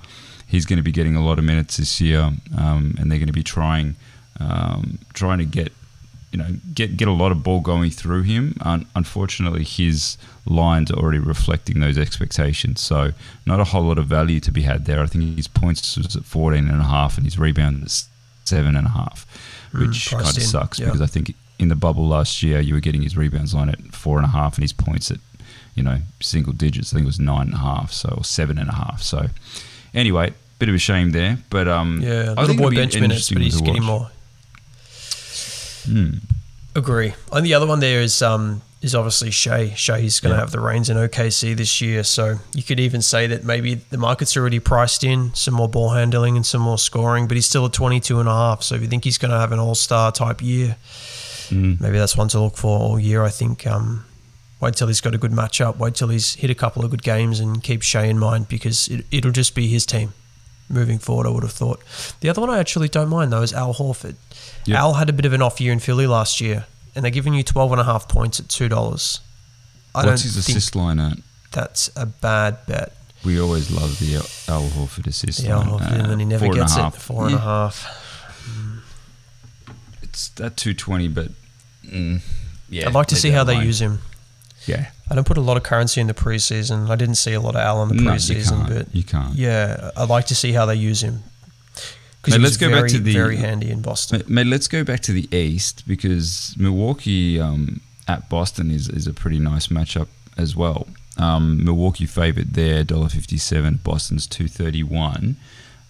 He's 0.46 0.66
going 0.66 0.76
to 0.76 0.84
be 0.84 0.93
getting 0.93 1.16
a 1.16 1.25
lot 1.25 1.40
of 1.40 1.44
minutes 1.44 1.78
this 1.78 2.00
year, 2.00 2.31
um, 2.56 2.94
and 2.96 3.10
they're 3.10 3.19
going 3.19 3.26
to 3.26 3.32
be 3.32 3.43
trying 3.43 3.96
um, 4.38 5.00
trying 5.14 5.38
to 5.38 5.46
get 5.46 5.72
you 6.31 6.38
know 6.38 6.54
get 6.72 6.96
get 6.96 7.08
a 7.08 7.12
lot 7.12 7.32
of 7.32 7.43
ball 7.43 7.58
going 7.58 7.90
through 7.90 8.22
him. 8.22 8.56
Un- 8.60 8.87
unfortunately, 8.94 9.64
his 9.64 10.16
lines 10.46 10.93
are 10.93 10.99
already 11.00 11.19
reflecting 11.19 11.81
those 11.81 11.99
expectations, 11.99 12.81
so 12.81 13.10
not 13.46 13.58
a 13.58 13.64
whole 13.64 13.82
lot 13.82 13.99
of 13.99 14.06
value 14.06 14.38
to 14.38 14.52
be 14.52 14.62
had 14.62 14.84
there. 14.84 15.00
I 15.00 15.06
think 15.06 15.37
his 15.37 15.49
points 15.49 15.96
was 15.96 16.14
at 16.14 16.25
14 16.25 16.69
and 16.69 16.81
a 16.81 16.84
half, 16.84 17.16
and 17.16 17.26
his 17.26 17.37
rebound 17.37 17.82
is 17.82 18.08
seven 18.44 18.77
and 18.77 18.87
a 18.87 18.91
half, 18.91 19.27
Mm, 19.73 19.87
which 19.89 20.11
priced 20.11 20.25
kind 20.27 20.37
of 20.37 20.43
sucks 20.43 20.79
yeah. 20.79 20.87
because 20.87 21.00
I 21.00 21.06
think 21.06 21.35
in 21.59 21.69
the 21.69 21.76
bubble 21.76 22.07
last 22.07 22.43
year 22.43 22.61
you 22.61 22.75
were 22.75 22.81
getting 22.81 23.02
his 23.02 23.16
rebounds 23.16 23.55
line 23.55 23.69
at 23.71 23.81
four 23.95 24.19
and 24.19 24.26
a 24.26 24.31
half, 24.31 24.57
and 24.57 24.62
his 24.64 24.73
points 24.73 25.11
at 25.11 25.19
you 25.75 25.83
know 25.83 25.99
single 26.21 26.52
digits. 26.52 26.93
I 26.93 26.97
think 26.97 27.05
it 27.05 27.07
was 27.07 27.19
nine 27.21 27.47
and 27.47 27.55
a 27.55 27.59
half, 27.59 27.90
so 27.93 28.14
or 28.19 28.25
seven 28.25 28.59
and 28.59 28.69
a 28.69 28.75
half. 28.75 29.00
So 29.02 29.28
anyway, 29.95 30.35
bit 30.59 30.69
of 30.69 30.75
a 30.75 30.78
shame 30.78 31.12
there, 31.12 31.38
but 31.50 31.69
um, 31.69 32.00
Yeah, 32.02 32.35
I 32.37 32.43
little 32.43 32.47
think 32.49 32.61
boy 32.61 32.75
bench 32.75 33.00
minutes, 33.00 33.31
but 33.31 33.40
he's 33.43 33.61
getting 33.61 33.83
more. 33.85 34.11
Hmm. 35.85 36.19
Agree. 36.75 37.14
And 37.33 37.45
the 37.45 37.55
other 37.55 37.66
one 37.66 37.81
there 37.81 38.00
is 38.00 38.23
um 38.23 38.62
is 38.83 38.95
obviously 38.95 39.31
Shai. 39.31 39.71
Shai's 39.75 40.21
going 40.21 40.31
to 40.33 40.37
Yeah. 40.37 40.41
have 40.41 40.51
the 40.51 40.61
reins 40.61 40.91
in 40.91 40.97
OKC 40.97 41.55
this 41.55 41.81
year, 41.81 42.03
so 42.05 42.41
you 42.55 42.62
could 42.62 42.81
even 42.81 43.01
say 43.01 43.27
that 43.29 43.45
maybe 43.45 43.75
the 43.75 43.97
market's 43.97 44.37
already 44.37 44.59
priced 44.59 45.05
in 45.05 45.33
some 45.35 45.55
more 45.55 45.69
ball 45.69 45.91
handling 45.91 46.37
and 46.37 46.45
some 46.45 46.61
more 46.62 46.79
scoring, 46.79 47.27
but 47.29 47.37
he's 47.37 47.47
still 47.47 47.65
at 47.67 47.73
22 47.73 48.19
and 48.21 48.29
a 48.29 48.33
half. 48.33 48.62
So 48.62 48.75
if 48.75 48.83
you 48.83 48.89
think 48.89 49.05
he's 49.05 49.19
going 49.19 49.31
to 49.31 49.39
have 49.39 49.53
an 49.53 49.59
all-star 49.61 50.12
type 50.12 50.43
year, 50.43 50.77
Mm. 51.51 51.81
maybe 51.81 51.99
that's 51.99 52.17
one 52.17 52.29
to 52.29 52.41
look 52.41 52.57
for 52.57 52.79
all 52.79 52.99
year. 52.99 53.23
I 53.23 53.29
think. 53.31 53.67
Um, 53.67 54.05
wait 54.61 54.75
till 54.77 54.87
he's 54.89 55.01
got 55.01 55.15
a 55.15 55.19
good 55.19 55.33
matchup. 55.33 55.77
Wait 55.77 55.95
till 55.95 56.09
he's 56.09 56.35
hit 56.35 56.51
a 56.51 56.55
couple 56.55 56.85
of 56.85 56.91
good 56.91 57.03
games 57.03 57.41
and 57.41 57.62
keep 57.62 57.83
Shai 57.83 58.05
in 58.05 58.19
mind 58.19 58.49
because 58.49 58.89
it, 58.89 59.05
it'll 59.11 59.33
just 59.33 59.55
be 59.55 59.69
his 59.69 59.85
team 59.85 60.12
moving 60.71 60.99
forward. 60.99 61.27
I 61.27 61.31
would 61.31 61.43
have 61.43 61.53
thought. 61.53 61.81
The 62.21 62.29
other 62.31 62.41
one 62.41 62.49
I 62.49 62.59
actually 62.59 62.89
don't 62.89 63.09
mind 63.11 63.33
though 63.33 63.43
is 63.43 63.53
Al 63.53 63.75
Horford. 63.75 64.15
Yep. 64.65 64.79
Al 64.79 64.95
had 64.95 65.09
a 65.11 65.12
bit 65.12 65.27
of 65.27 65.33
an 65.35 65.43
off 65.43 65.61
year 65.61 65.73
in 65.73 65.79
Philly 65.81 66.07
last 66.07 66.41
year, 66.41 66.65
and 66.94 67.04
they're 67.04 67.11
giving 67.11 67.34
you 67.34 67.42
12 67.42 67.72
and 67.72 67.80
a 67.80 67.84
half 67.84 68.08
points 68.08 68.40
at 68.40 68.49
two 68.49 68.68
dollars. 68.68 69.20
I 69.94 69.99
What's 70.06 70.22
don't 70.22 70.32
his 70.32 70.37
assist 70.37 70.75
line 70.76 70.99
at? 70.99 71.18
that's 71.50 71.90
a 71.96 72.06
bad 72.06 72.58
bet. 72.66 72.94
We 73.25 73.38
always 73.40 73.70
love 73.70 73.99
the 74.00 74.16
Al 74.16 74.22
Al 74.62 74.68
Horford 74.70 75.06
assist 75.06 75.40
Yeah, 75.40 75.56
line. 75.56 75.66
Horford, 75.68 75.92
and 76.00 76.11
then 76.11 76.18
he 76.18 76.25
never 76.25 76.44
four 76.46 76.52
and 76.54 76.61
a 76.62 76.64
gets 76.64 76.76
it. 76.76 76.94
Four 77.00 77.26
and 77.26 77.34
a 77.34 77.38
half. 77.38 77.87
It's 80.02 80.28
at 80.40 80.56
220, 80.56 81.08
but 81.08 81.28
mm, 81.87 82.20
yeah. 82.68 82.87
I'd 82.88 82.94
like 82.94 83.06
to 83.08 83.16
see 83.16 83.30
that 83.30 83.37
how 83.37 83.44
they 83.44 83.62
use 83.62 83.80
him. 83.80 84.00
Yeah. 84.66 84.90
I 85.11 85.14
don't 85.14 85.26
put 85.26 85.38
a 85.38 85.40
lot 85.42 85.56
of 85.56 85.62
currency 85.62 86.00
in 86.00 86.06
the 86.06 86.14
preseason. 86.14 86.88
I 86.90 86.96
didn't 86.96 87.16
see 87.16 87.32
a 87.32 87.40
lot 87.40 87.54
of 87.54 87.61
Al 87.62 87.82
in 87.82 87.88
the 87.88 87.94
No, 87.96 88.12
you 88.12 88.16
preseason, 88.18 88.68
but 88.68 88.94
You 88.94 89.02
can't. 89.04 89.34
yeah, 89.34 89.90
I'd 89.96 90.08
like 90.08 90.26
to 90.26 90.34
see 90.34 90.52
how 90.52 90.66
they 90.66 90.75
use 90.76 91.02
him. 91.02 91.22
Because 92.23 92.38
Mate, 92.38 92.45
let's 92.45 92.57
go 92.57 92.69
very, 92.69 92.83
back 92.83 92.91
to 92.93 92.99
the- 92.99 93.12
very 93.12 93.37
handy 93.37 93.71
in 93.71 93.83
Boston. 93.83 94.19
Mate, 94.19 94.29
mate, 94.29 94.47
let's 94.47 94.69
go 94.69 94.85
back 94.85 95.00
to 95.00 95.12
the 95.12 95.29
East 95.37 95.83
because 95.88 96.55
Milwaukee 96.57 97.41
um, 97.41 97.81
at 98.07 98.29
Boston 98.29 98.71
is, 98.71 98.88
is 98.88 99.09
a 99.09 99.12
pretty 99.12 99.41
nice 99.41 99.67
matchup 99.67 100.07
as 100.37 100.55
well. 100.55 100.87
Um, 101.19 101.64
Milwaukee 101.64 102.07
favourite 102.07 102.52
there, 102.52 102.85
$1.57. 102.85 103.83
Boston's 103.83 104.26
231 104.29 105.37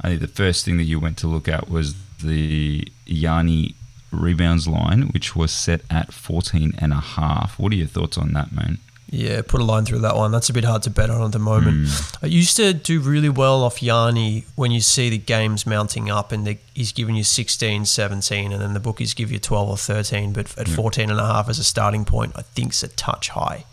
I 0.03 0.09
think 0.09 0.21
the 0.21 0.27
first 0.29 0.65
thing 0.65 0.77
that 0.79 0.85
you 0.85 0.99
went 0.99 1.17
to 1.19 1.29
look 1.29 1.49
at 1.49 1.69
was 1.71 1.95
the 2.23 2.87
Yanni 3.07 3.75
rebounds 4.11 4.67
line, 4.67 5.03
which 5.09 5.37
was 5.37 5.53
set 5.53 5.83
at 5.91 6.13
14 6.13 6.75
and 6.79 6.93
a 6.93 7.01
half. 7.01 7.59
What 7.59 7.73
are 7.73 7.77
your 7.77 7.87
thoughts 7.87 8.19
on 8.19 8.33
that, 8.33 8.53
man? 8.53 8.79
Yeah, 9.15 9.43
put 9.43 9.61
a 9.61 9.65
line 9.65 9.85
through 9.85 9.99
that 9.99 10.17
one. 10.17 10.33
That's 10.33 10.49
a 10.49 10.55
bit 10.55 10.65
hard 10.65 10.83
to 10.85 10.91
bet 10.91 11.11
on 11.11 11.21
at 11.21 11.33
the 11.33 11.39
moment. 11.39 11.85
Mm. 11.85 12.19
I 12.23 12.27
used 12.29 12.57
to 12.57 12.73
do 12.73 12.99
really 12.99 13.29
well 13.29 13.63
off 13.63 13.83
Yanni 13.83 14.47
when 14.57 14.71
you 14.71 14.81
see 14.81 15.11
the 15.11 15.19
games 15.19 15.67
mounting 15.67 16.11
up 16.11 16.33
and 16.33 16.47
the, 16.47 16.57
he's 16.73 16.93
giving 16.93 17.15
you 17.15 17.23
16, 17.23 17.85
17, 17.85 18.53
and 18.53 18.63
then 18.63 18.73
the 18.73 18.81
bookies 18.81 19.13
give 19.13 19.31
you 19.31 19.39
12 19.39 19.69
or 19.69 19.77
13. 19.77 20.33
But 20.33 20.57
at 20.57 20.67
yeah. 20.67 20.75
14 20.75 21.11
and 21.11 21.21
a 21.21 21.27
half 21.27 21.51
as 21.51 21.59
a 21.59 21.65
starting 21.65 22.07
point, 22.07 22.33
I 22.37 22.41
think 22.41 22.69
it's 22.69 22.83
a 22.83 22.89
touch 22.89 23.29
high. 23.29 23.67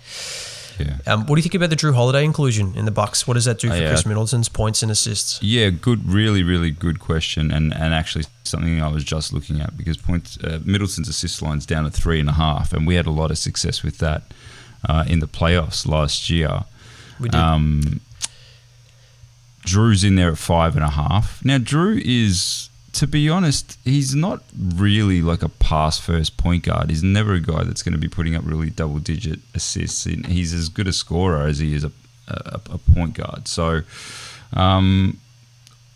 Yeah. 0.77 0.97
Um, 1.07 1.21
what 1.21 1.35
do 1.35 1.35
you 1.35 1.43
think 1.43 1.55
about 1.55 1.69
the 1.69 1.77
Jrue 1.77 1.93
Holiday 1.93 2.25
inclusion 2.25 2.75
in 2.75 2.83
the 2.83 2.91
Bucks? 2.91 3.25
What 3.25 3.35
does 3.35 3.45
that 3.45 3.59
do 3.59 3.69
for 3.69 3.75
uh, 3.75 3.79
yeah. 3.79 3.89
Khris 3.89 4.05
Middleton's 4.05 4.49
points 4.49 4.83
and 4.83 4.91
assists? 4.91 5.41
Yeah, 5.41 5.69
good, 5.69 6.09
really, 6.09 6.43
really 6.43 6.71
good 6.71 6.99
question, 6.99 7.51
and 7.51 7.73
and 7.73 7.93
actually 7.93 8.25
something 8.43 8.81
I 8.81 8.87
was 8.87 9.03
just 9.03 9.33
looking 9.33 9.59
at 9.59 9.75
because 9.77 9.97
points 9.97 10.37
uh, 10.43 10.59
Middleton's 10.63 11.09
assist 11.09 11.41
line's 11.41 11.65
down 11.65 11.85
at 11.85 11.93
three 11.93 12.19
and 12.19 12.29
a 12.29 12.33
half, 12.33 12.71
and 12.71 12.87
we 12.87 12.95
had 12.95 13.05
a 13.05 13.11
lot 13.11 13.29
of 13.29 13.37
success 13.37 13.83
with 13.83 13.97
that 13.97 14.23
uh, 14.87 15.05
in 15.07 15.19
the 15.19 15.27
playoffs 15.27 15.87
last 15.87 16.29
year. 16.29 16.63
We 17.19 17.29
did. 17.29 17.39
Um, 17.39 18.01
Jrue's 19.65 20.03
in 20.03 20.15
there 20.15 20.31
at 20.31 20.37
five 20.37 20.75
and 20.75 20.85
a 20.85 20.89
half. 20.89 21.43
Now 21.43 21.57
Jrue 21.57 22.01
is 22.03 22.69
to 22.93 23.07
be 23.07 23.29
honest, 23.29 23.77
he's 23.85 24.15
not 24.15 24.43
really 24.57 25.21
like 25.21 25.43
a 25.43 25.49
pass 25.49 25.99
first 25.99 26.37
point 26.37 26.63
guard. 26.63 26.89
He's 26.89 27.03
never 27.03 27.33
a 27.33 27.39
guy 27.39 27.63
that's 27.63 27.83
going 27.83 27.93
to 27.93 27.99
be 27.99 28.09
putting 28.09 28.35
up 28.35 28.43
really 28.45 28.69
double 28.69 28.99
digit 28.99 29.39
assists. 29.53 30.03
He's 30.03 30.53
as 30.53 30.69
good 30.69 30.87
a 30.87 30.93
scorer 30.93 31.47
as 31.47 31.59
he 31.59 31.73
is 31.73 31.83
a, 31.83 31.91
a, 32.27 32.59
a 32.71 32.77
point 32.77 33.13
guard. 33.13 33.47
So, 33.47 33.81
um, 34.53 35.19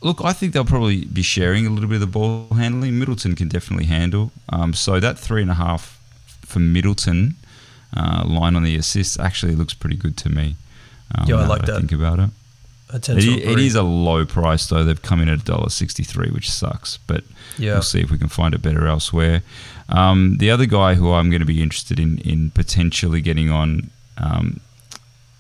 look, 0.01 0.23
I 0.23 0.33
think 0.33 0.53
they'll 0.53 0.65
probably 0.65 1.05
be 1.05 1.23
sharing 1.23 1.65
a 1.65 1.69
little 1.69 1.89
bit 1.89 1.95
of 1.95 2.01
the 2.01 2.07
ball 2.07 2.47
handling. 2.55 2.99
Middleton 2.99 3.35
can 3.35 3.47
definitely 3.47 3.87
handle. 3.87 4.31
Um, 4.49 4.73
so 4.73 4.99
that 4.99 5.17
three 5.17 5.41
and 5.41 5.51
a 5.51 5.55
half 5.55 5.99
for 6.45 6.59
Middleton 6.59 7.35
uh, 7.95 8.23
line 8.25 8.55
on 8.55 8.63
the 8.63 8.75
assists 8.75 9.19
actually 9.19 9.55
looks 9.55 9.73
pretty 9.73 9.95
good 9.95 10.17
to 10.17 10.29
me. 10.29 10.55
Um, 11.15 11.27
yeah, 11.27 11.35
I 11.35 11.45
like 11.45 11.65
that. 11.65 11.79
Think 11.79 11.91
about 11.91 12.19
it. 12.19 12.29
It, 12.93 13.17
it 13.17 13.59
is 13.59 13.75
a 13.75 13.81
low 13.81 14.25
price 14.25 14.67
though. 14.67 14.83
They've 14.83 15.01
come 15.01 15.19
in 15.19 15.29
at 15.29 15.39
$1.63, 15.39 16.31
which 16.31 16.50
sucks. 16.51 16.97
But 17.07 17.23
yeah. 17.57 17.73
we'll 17.73 17.81
see 17.81 18.01
if 18.01 18.12
we 18.12 18.17
can 18.17 18.27
find 18.27 18.53
it 18.53 18.62
better 18.62 18.88
elsewhere. 18.88 19.41
Um, 19.89 20.38
the 20.38 20.51
other 20.51 20.65
guy 20.65 20.93
who 20.95 21.12
I'm 21.12 21.29
going 21.29 21.41
to 21.41 21.45
be 21.45 21.62
interested 21.62 22.00
in 22.00 22.19
in 22.19 22.51
potentially 22.51 23.21
getting 23.21 23.50
on 23.50 23.89
um, 24.17 24.59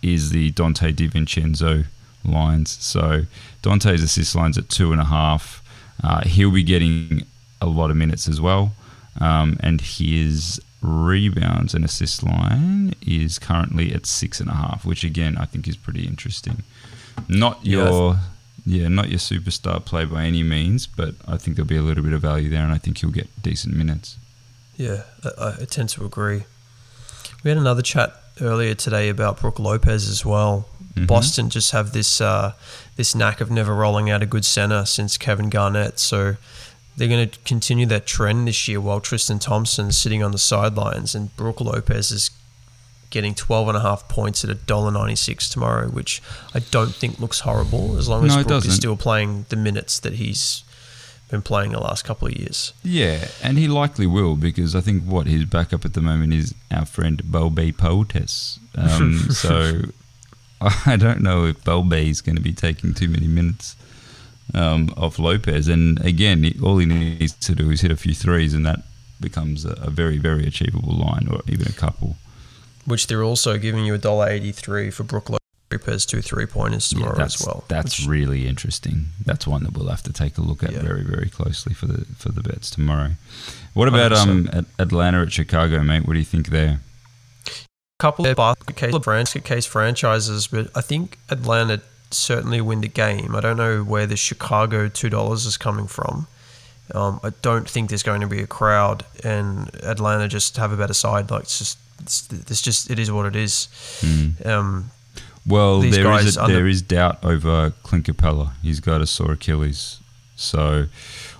is 0.01 0.31
the 0.31 0.51
Donte 0.51 0.93
DiVincenzo 0.93 1.85
lines. 2.25 2.71
So 2.81 3.23
Donte's 3.61 4.01
assist 4.01 4.35
lines 4.35 4.57
at 4.57 4.69
two 4.69 4.91
and 4.91 5.01
a 5.01 5.05
half. 5.05 5.63
Uh, 6.03 6.21
he'll 6.25 6.51
be 6.51 6.63
getting 6.63 7.25
a 7.61 7.67
lot 7.67 7.89
of 7.91 7.97
minutes 7.97 8.27
as 8.27 8.41
well, 8.41 8.73
um, 9.21 9.57
and 9.61 9.79
his 9.79 10.61
rebounds 10.83 11.73
and 11.73 11.85
assist 11.85 12.23
line 12.23 12.93
is 13.01 13.39
currently 13.39 13.93
at 13.93 14.05
six 14.05 14.39
and 14.39 14.49
a 14.49 14.53
half, 14.53 14.85
which 14.85 15.03
again 15.03 15.37
I 15.37 15.45
think 15.45 15.67
is 15.67 15.77
pretty 15.77 16.05
interesting. 16.05 16.63
Not 17.29 17.65
your, 17.65 18.17
yeah, 18.65 18.87
not 18.89 19.09
your 19.09 19.19
superstar 19.19 19.83
play 19.83 20.05
by 20.05 20.25
any 20.25 20.43
means, 20.43 20.85
but 20.87 21.15
I 21.27 21.37
think 21.37 21.55
there'll 21.55 21.67
be 21.67 21.77
a 21.77 21.81
little 21.81 22.03
bit 22.03 22.13
of 22.13 22.21
value 22.21 22.49
there, 22.49 22.63
and 22.63 22.73
I 22.73 22.77
think 22.77 22.99
he'll 22.99 23.11
get 23.11 23.29
decent 23.41 23.75
minutes. 23.75 24.17
Yeah, 24.75 25.03
I, 25.39 25.57
I 25.61 25.65
tend 25.65 25.89
to 25.89 26.05
agree. 26.05 26.43
We 27.43 27.49
had 27.49 27.57
another 27.57 27.81
chat 27.81 28.13
earlier 28.41 28.73
today 28.73 29.09
about 29.09 29.39
Brook 29.39 29.59
Lopez 29.59 30.09
as 30.09 30.25
well. 30.25 30.67
Mm-hmm. 30.95 31.05
Boston 31.05 31.49
just 31.49 31.71
have 31.71 31.93
this 31.93 32.21
uh, 32.21 32.53
this 32.95 33.15
knack 33.15 33.41
of 33.41 33.49
never 33.49 33.73
rolling 33.73 34.09
out 34.09 34.21
a 34.21 34.25
good 34.25 34.45
center 34.45 34.85
since 34.85 35.17
Kevin 35.17 35.49
Garnett, 35.49 35.99
so 35.99 36.35
they're 36.95 37.07
going 37.07 37.29
to 37.29 37.39
continue 37.39 37.85
that 37.87 38.05
trend 38.05 38.47
this 38.47 38.67
year 38.67 38.79
while 38.79 38.99
Tristan 38.99 39.39
Thompson's 39.39 39.97
sitting 39.97 40.21
on 40.21 40.31
the 40.31 40.37
sidelines 40.37 41.15
and 41.15 41.35
Brook 41.35 41.59
Lopez 41.59 42.11
is 42.11 42.31
getting 43.09 43.35
12 43.35 43.69
and 43.69 43.77
a 43.77 43.81
half 43.81 44.07
points 44.09 44.43
at 44.43 44.49
$1.96 44.49 45.51
tomorrow, 45.51 45.87
which 45.87 46.21
I 46.53 46.59
don't 46.59 46.93
think 46.93 47.19
looks 47.19 47.41
horrible 47.41 47.97
as 47.97 48.09
long 48.09 48.25
as 48.25 48.35
no, 48.35 48.43
Brook 48.43 48.65
is 48.65 48.75
still 48.75 48.97
playing 48.97 49.45
the 49.49 49.55
minutes 49.55 49.99
that 49.99 50.13
he's 50.13 50.63
been 51.29 51.41
playing 51.41 51.71
the 51.71 51.79
last 51.79 52.05
couple 52.05 52.27
of 52.27 52.35
years. 52.35 52.73
Yeah, 52.83 53.27
and 53.41 53.57
he 53.57 53.67
likely 53.67 54.07
will 54.07 54.35
because 54.35 54.75
I 54.75 54.81
think 54.81 55.03
what 55.03 55.27
his 55.27 55.45
backup 55.45 55.85
at 55.85 55.93
the 55.93 56.01
moment 56.01 56.33
is 56.33 56.53
our 56.71 56.85
friend 56.85 57.21
Bobby 57.31 57.71
Portis. 57.71 58.59
Um, 58.75 59.19
so 59.31 59.81
I 60.85 60.95
don't 60.95 61.21
know 61.21 61.45
if 61.45 61.63
Bobby 61.63 62.09
is 62.09 62.21
going 62.21 62.35
to 62.35 62.41
be 62.41 62.53
taking 62.53 62.93
too 62.93 63.07
many 63.07 63.27
minutes 63.27 63.75
um, 64.53 64.93
of 64.97 65.19
Lopez. 65.19 65.67
And 65.67 66.03
again, 66.05 66.51
all 66.63 66.77
he 66.77 66.85
needs 66.85 67.33
to 67.33 67.55
do 67.55 67.69
is 67.71 67.81
hit 67.81 67.91
a 67.91 67.97
few 67.97 68.13
threes, 68.13 68.53
and 68.53 68.65
that 68.65 68.79
becomes 69.19 69.65
a, 69.65 69.73
a 69.81 69.89
very, 69.89 70.17
very 70.17 70.45
achievable 70.45 70.95
line, 70.95 71.27
or 71.29 71.41
even 71.47 71.67
a 71.67 71.73
couple 71.73 72.17
which 72.85 73.07
they're 73.07 73.23
also 73.23 73.57
giving 73.57 73.85
you 73.85 73.93
a 73.93 73.97
dollar 73.97 74.29
eighty 74.29 74.51
three 74.51 74.89
for 74.89 75.03
Brook 75.03 75.29
Lopez 75.71 76.05
two 76.05 76.21
three 76.21 76.45
pointers 76.45 76.89
tomorrow 76.89 77.17
yeah, 77.17 77.25
as 77.25 77.41
well. 77.45 77.63
That's 77.67 77.99
which, 77.99 78.07
really 78.07 78.47
interesting. 78.47 79.07
That's 79.25 79.47
one 79.47 79.63
that 79.63 79.73
we'll 79.73 79.89
have 79.89 80.03
to 80.03 80.13
take 80.13 80.37
a 80.37 80.41
look 80.41 80.63
at 80.63 80.71
yeah. 80.71 80.81
very 80.81 81.03
very 81.03 81.29
closely 81.29 81.73
for 81.73 81.87
the 81.87 82.05
for 82.17 82.31
the 82.31 82.41
bets 82.41 82.69
tomorrow. 82.69 83.11
What 83.73 83.87
about 83.87 84.11
100%. 84.11 84.55
um 84.55 84.65
Atlanta 84.79 85.21
at 85.21 85.31
Chicago, 85.31 85.81
mate? 85.81 86.05
What 86.05 86.13
do 86.13 86.19
you 86.19 86.25
think 86.25 86.47
there? 86.47 86.79
A 87.47 87.51
couple 87.99 88.25
of 88.27 88.35
basket 88.35 88.75
case, 88.75 89.33
case 89.43 89.65
franchises, 89.65 90.47
but 90.47 90.69
I 90.75 90.81
think 90.81 91.17
Atlanta 91.29 91.81
certainly 92.13 92.61
win 92.61 92.81
the 92.81 92.87
game. 92.87 93.35
I 93.35 93.41
don't 93.41 93.57
know 93.57 93.83
where 93.83 94.05
the 94.05 94.17
Chicago 94.17 94.87
two 94.87 95.09
dollars 95.09 95.45
is 95.45 95.57
coming 95.57 95.87
from. 95.87 96.27
Um, 96.93 97.19
I 97.23 97.31
don't 97.41 97.69
think 97.69 97.89
there's 97.89 98.03
going 98.03 98.21
to 98.21 98.27
be 98.27 98.41
a 98.41 98.47
crowd, 98.47 99.05
and 99.23 99.73
Atlanta 99.83 100.27
just 100.27 100.57
have 100.57 100.71
a 100.71 100.77
better 100.77 100.93
side. 100.93 101.31
Like 101.31 101.43
it's 101.43 101.57
just 101.57 101.77
it's, 102.01 102.27
it's 102.31 102.61
just 102.61 102.89
it 102.91 102.99
is 102.99 103.11
what 103.11 103.25
it 103.25 103.35
is. 103.35 103.67
Mm. 104.01 104.45
Um, 104.45 104.91
well, 105.45 105.81
there 105.81 106.11
is 106.19 106.37
a, 106.37 106.43
under- 106.43 106.55
there 106.55 106.67
is 106.67 106.81
doubt 106.81 107.23
over 107.23 107.71
Clint 107.83 108.05
Capela. 108.05 108.51
He's 108.61 108.79
got 108.79 109.01
a 109.01 109.07
sore 109.07 109.33
Achilles, 109.33 109.99
so 110.35 110.85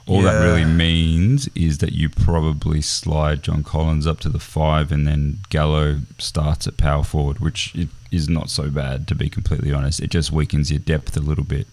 all 0.06 0.24
yeah. 0.24 0.34
that 0.34 0.44
really 0.44 0.66
means 0.66 1.48
is 1.56 1.78
that 1.78 1.94
you 1.94 2.10
probably 2.10 2.82
slide 2.82 3.42
John 3.42 3.64
Collins 3.64 4.06
up 4.06 4.20
to 4.22 4.30
the 4.30 4.40
five, 4.40 4.92
and 4.92 5.08
then 5.08 5.40
Gallo 5.50 6.00
starts 6.18 6.68
at 6.68 6.78
power 6.78 7.04
forward, 7.04 7.40
which 7.40 7.76
is 8.12 8.28
not 8.28 8.50
so 8.50 8.70
bad 8.70 9.08
to 9.08 9.16
be 9.16 9.30
completely 9.30 9.72
honest. 9.72 10.02
It 10.02 10.10
just 10.10 10.32
weakens 10.32 10.70
your 10.70 10.80
depth 10.80 11.16
a 11.16 11.22
little 11.22 11.46
bit. 11.46 11.68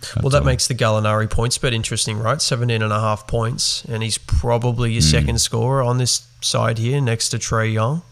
That's 0.00 0.16
well, 0.16 0.30
that 0.30 0.40
all. 0.40 0.44
makes 0.44 0.68
the 0.68 0.74
Gallinari 0.74 1.30
points 1.30 1.56
bet 1.56 1.72
interesting, 1.72 2.18
right? 2.18 2.40
17 2.42 2.82
and 2.82 2.92
a 2.92 3.00
half 3.00 3.26
points, 3.26 3.84
and 3.86 4.02
he's 4.02 4.18
probably 4.18 4.92
your 4.92 5.02
mm. 5.02 5.10
second 5.10 5.40
scorer 5.40 5.82
on 5.82 5.96
this 5.96 6.26
side 6.42 6.76
here 6.76 7.00
next 7.00 7.30
to 7.30 7.38
Trae 7.38 7.72
Young 7.72 8.02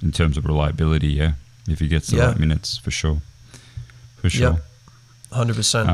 in 0.00 0.12
terms 0.12 0.36
of 0.36 0.44
reliability. 0.44 1.08
Yeah, 1.08 1.32
if 1.68 1.80
he 1.80 1.88
gets 1.88 2.06
the 2.08 2.18
yeah. 2.18 2.26
right 2.26 2.38
minutes, 2.38 2.78
for 2.78 2.92
sure, 2.92 3.18
for 4.18 4.30
sure, 4.30 4.60
hundred 5.32 5.56
percent. 5.56 5.88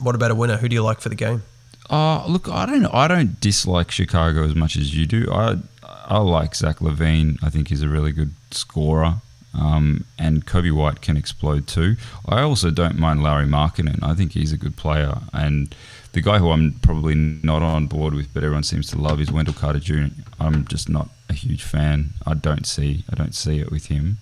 What 0.00 0.14
about 0.14 0.30
a 0.30 0.34
winner? 0.34 0.56
Who 0.56 0.68
do 0.68 0.74
you 0.74 0.82
like 0.82 1.00
for 1.00 1.08
the 1.08 1.14
game? 1.14 1.42
Uh, 1.88 2.26
look, 2.26 2.48
I 2.48 2.66
don't. 2.66 2.86
I 2.86 3.08
don't 3.08 3.40
dislike 3.40 3.90
Chicago 3.90 4.44
as 4.44 4.54
much 4.54 4.76
as 4.76 4.96
you 4.96 5.06
do. 5.06 5.30
I 5.32 5.56
I 5.82 6.18
like 6.18 6.54
Zach 6.54 6.78
LaVine. 6.78 7.38
I 7.42 7.50
think 7.50 7.68
he's 7.68 7.82
a 7.82 7.88
really 7.88 8.12
good 8.12 8.32
scorer. 8.50 9.16
Um, 9.58 10.04
and 10.18 10.44
Coby 10.44 10.70
White 10.70 11.00
can 11.00 11.16
explode 11.16 11.66
too. 11.66 11.96
I 12.28 12.42
also 12.42 12.70
don't 12.70 12.98
mind 12.98 13.22
Lauri 13.22 13.46
Markkanen. 13.46 14.02
I 14.02 14.14
think 14.14 14.32
he's 14.32 14.52
a 14.52 14.58
good 14.58 14.76
player. 14.76 15.18
And 15.32 15.74
the 16.12 16.20
guy 16.20 16.38
who 16.38 16.50
I'm 16.50 16.74
probably 16.82 17.14
not 17.14 17.62
on 17.62 17.86
board 17.86 18.14
with, 18.14 18.32
but 18.34 18.42
everyone 18.42 18.64
seems 18.64 18.90
to 18.90 18.98
love, 18.98 19.20
is 19.20 19.32
Wendell 19.32 19.54
Carter 19.54 19.78
Jr. 19.78 20.08
I'm 20.38 20.66
just 20.66 20.88
not 20.88 21.08
a 21.28 21.32
huge 21.32 21.62
fan. 21.62 22.10
I 22.26 22.34
don't 22.34 22.66
see 22.66 23.04
I 23.10 23.14
don't 23.16 23.34
see 23.34 23.58
it 23.58 23.70
with 23.70 23.86
him. 23.86 24.18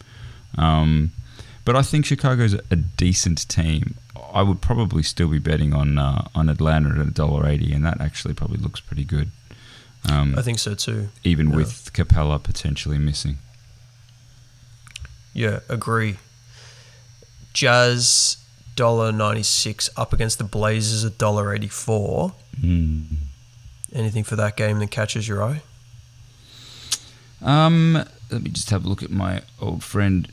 Um, 0.57 1.11
but 1.65 1.75
I 1.75 1.83
think 1.83 2.05
Chicago's 2.05 2.55
a 2.55 2.77
decent 2.77 3.49
team. 3.49 3.97
I 4.35 4.43
would 4.43 4.61
probably 4.61 5.03
still 5.03 5.29
be 5.29 5.39
betting 5.39 5.73
on 5.73 5.97
uh, 5.97 6.29
on 6.35 6.49
Atlanta 6.49 6.91
at 7.01 7.07
a 7.07 7.11
dollar 7.11 7.47
eighty, 7.47 7.73
and 7.73 7.85
that 7.85 8.01
actually 8.01 8.35
probably 8.35 8.59
looks 8.59 8.81
pretty 8.81 9.05
good. 9.05 9.31
Um, 10.11 10.35
I 10.37 10.43
think 10.43 10.59
so 10.59 10.75
too. 10.75 11.09
Even 11.23 11.51
yeah. 11.51 11.57
with 11.57 11.93
Capela 11.95 12.43
potentially 12.43 12.99
missing. 12.99 13.39
Yeah, 15.33 15.61
agree. 15.69 16.17
Jazz 17.53 18.37
dollar 18.77 19.13
ninety 19.13 19.45
six 19.45 19.89
up 19.97 20.13
against 20.13 20.39
the 20.39 20.45
Blazers 20.45 21.05
at 21.05 21.17
dollar 21.17 21.55
eighty 21.55 21.69
four. 21.69 22.35
Mm. 22.61 23.05
Anything 23.93 24.25
for 24.25 24.35
that 24.37 24.57
game 24.57 24.81
that 24.81 24.91
catches 24.91 25.29
your 25.29 25.43
eye? 25.43 25.63
Um, 27.41 28.05
let 28.31 28.43
me 28.43 28.51
just 28.51 28.71
have 28.71 28.85
a 28.85 28.89
look 28.89 29.03
at 29.03 29.11
my 29.11 29.43
old 29.61 29.85
friend 29.85 30.27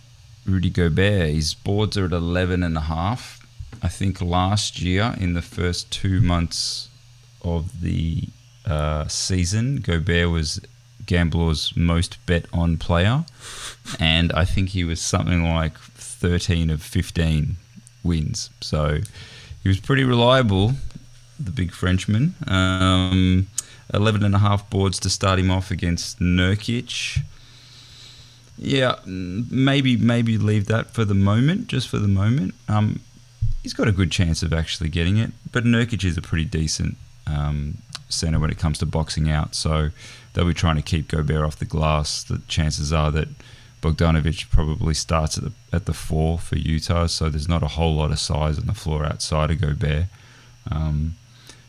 Rudy 0.45 0.69
Gobert. 0.69 1.29
His 1.29 1.53
boards 1.53 1.97
are 1.97 2.05
at 2.05 2.11
11 2.11 2.63
and 2.63 2.77
a 2.77 2.81
half. 2.81 3.40
I 3.81 3.87
think 3.87 4.21
last 4.21 4.81
year, 4.81 5.15
in 5.19 5.33
the 5.33 5.41
first 5.41 5.91
two 5.91 6.21
months 6.21 6.89
of 7.43 7.81
the 7.81 8.23
uh, 8.65 9.07
season, 9.07 9.77
Gobert 9.77 10.29
was 10.29 10.61
Gamblor's 11.05 11.75
most 11.75 12.23
bet 12.25 12.45
on 12.53 12.77
player, 12.77 13.25
and 13.99 14.31
I 14.33 14.45
think 14.45 14.69
he 14.69 14.83
was 14.83 15.01
something 15.01 15.43
like 15.43 15.77
13 15.77 16.69
of 16.69 16.81
15 16.81 17.55
wins. 18.03 18.49
So 18.61 18.99
he 19.63 19.69
was 19.69 19.79
pretty 19.79 20.03
reliable, 20.03 20.73
the 21.39 21.51
big 21.51 21.71
Frenchman. 21.71 22.35
Um, 22.47 23.47
11 23.93 24.23
and 24.23 24.35
a 24.35 24.39
half 24.39 24.69
boards 24.69 24.99
to 24.99 25.09
start 25.09 25.39
him 25.39 25.51
off 25.51 25.71
against 25.71 26.19
Nurkic. 26.19 27.19
Yeah, 28.57 28.95
maybe 29.05 29.97
maybe 29.97 30.37
leave 30.37 30.67
that 30.67 30.91
for 30.91 31.03
the 31.03 31.15
moment, 31.15 31.67
just 31.67 31.87
for 31.87 31.97
the 31.97 32.07
moment. 32.07 32.53
Um, 32.67 32.99
he's 33.63 33.73
got 33.73 33.87
a 33.87 33.91
good 33.91 34.11
chance 34.11 34.43
of 34.43 34.53
actually 34.53 34.89
getting 34.89 35.17
it, 35.17 35.31
but 35.51 35.63
Nurkic 35.63 36.03
is 36.03 36.17
a 36.17 36.21
pretty 36.21 36.45
decent 36.45 36.97
um, 37.27 37.77
center 38.09 38.39
when 38.39 38.49
it 38.49 38.57
comes 38.57 38.79
to 38.79 38.85
boxing 38.85 39.29
out. 39.29 39.55
So 39.55 39.89
they'll 40.33 40.45
be 40.45 40.53
trying 40.53 40.77
to 40.77 40.81
keep 40.81 41.07
Gobert 41.07 41.43
off 41.43 41.57
the 41.57 41.65
glass. 41.65 42.23
The 42.23 42.41
chances 42.47 42.91
are 42.91 43.11
that 43.11 43.27
Bogdanovic 43.81 44.49
probably 44.49 44.93
starts 44.93 45.37
at 45.37 45.43
the 45.43 45.51
at 45.73 45.85
the 45.85 45.93
four 45.93 46.37
for 46.37 46.57
Utah. 46.57 47.07
So 47.07 47.29
there's 47.29 47.49
not 47.49 47.63
a 47.63 47.67
whole 47.67 47.95
lot 47.95 48.11
of 48.11 48.19
size 48.19 48.59
on 48.59 48.67
the 48.67 48.73
floor 48.73 49.05
outside 49.05 49.51
of 49.51 49.61
Gobert. 49.61 50.05
Um, 50.69 51.15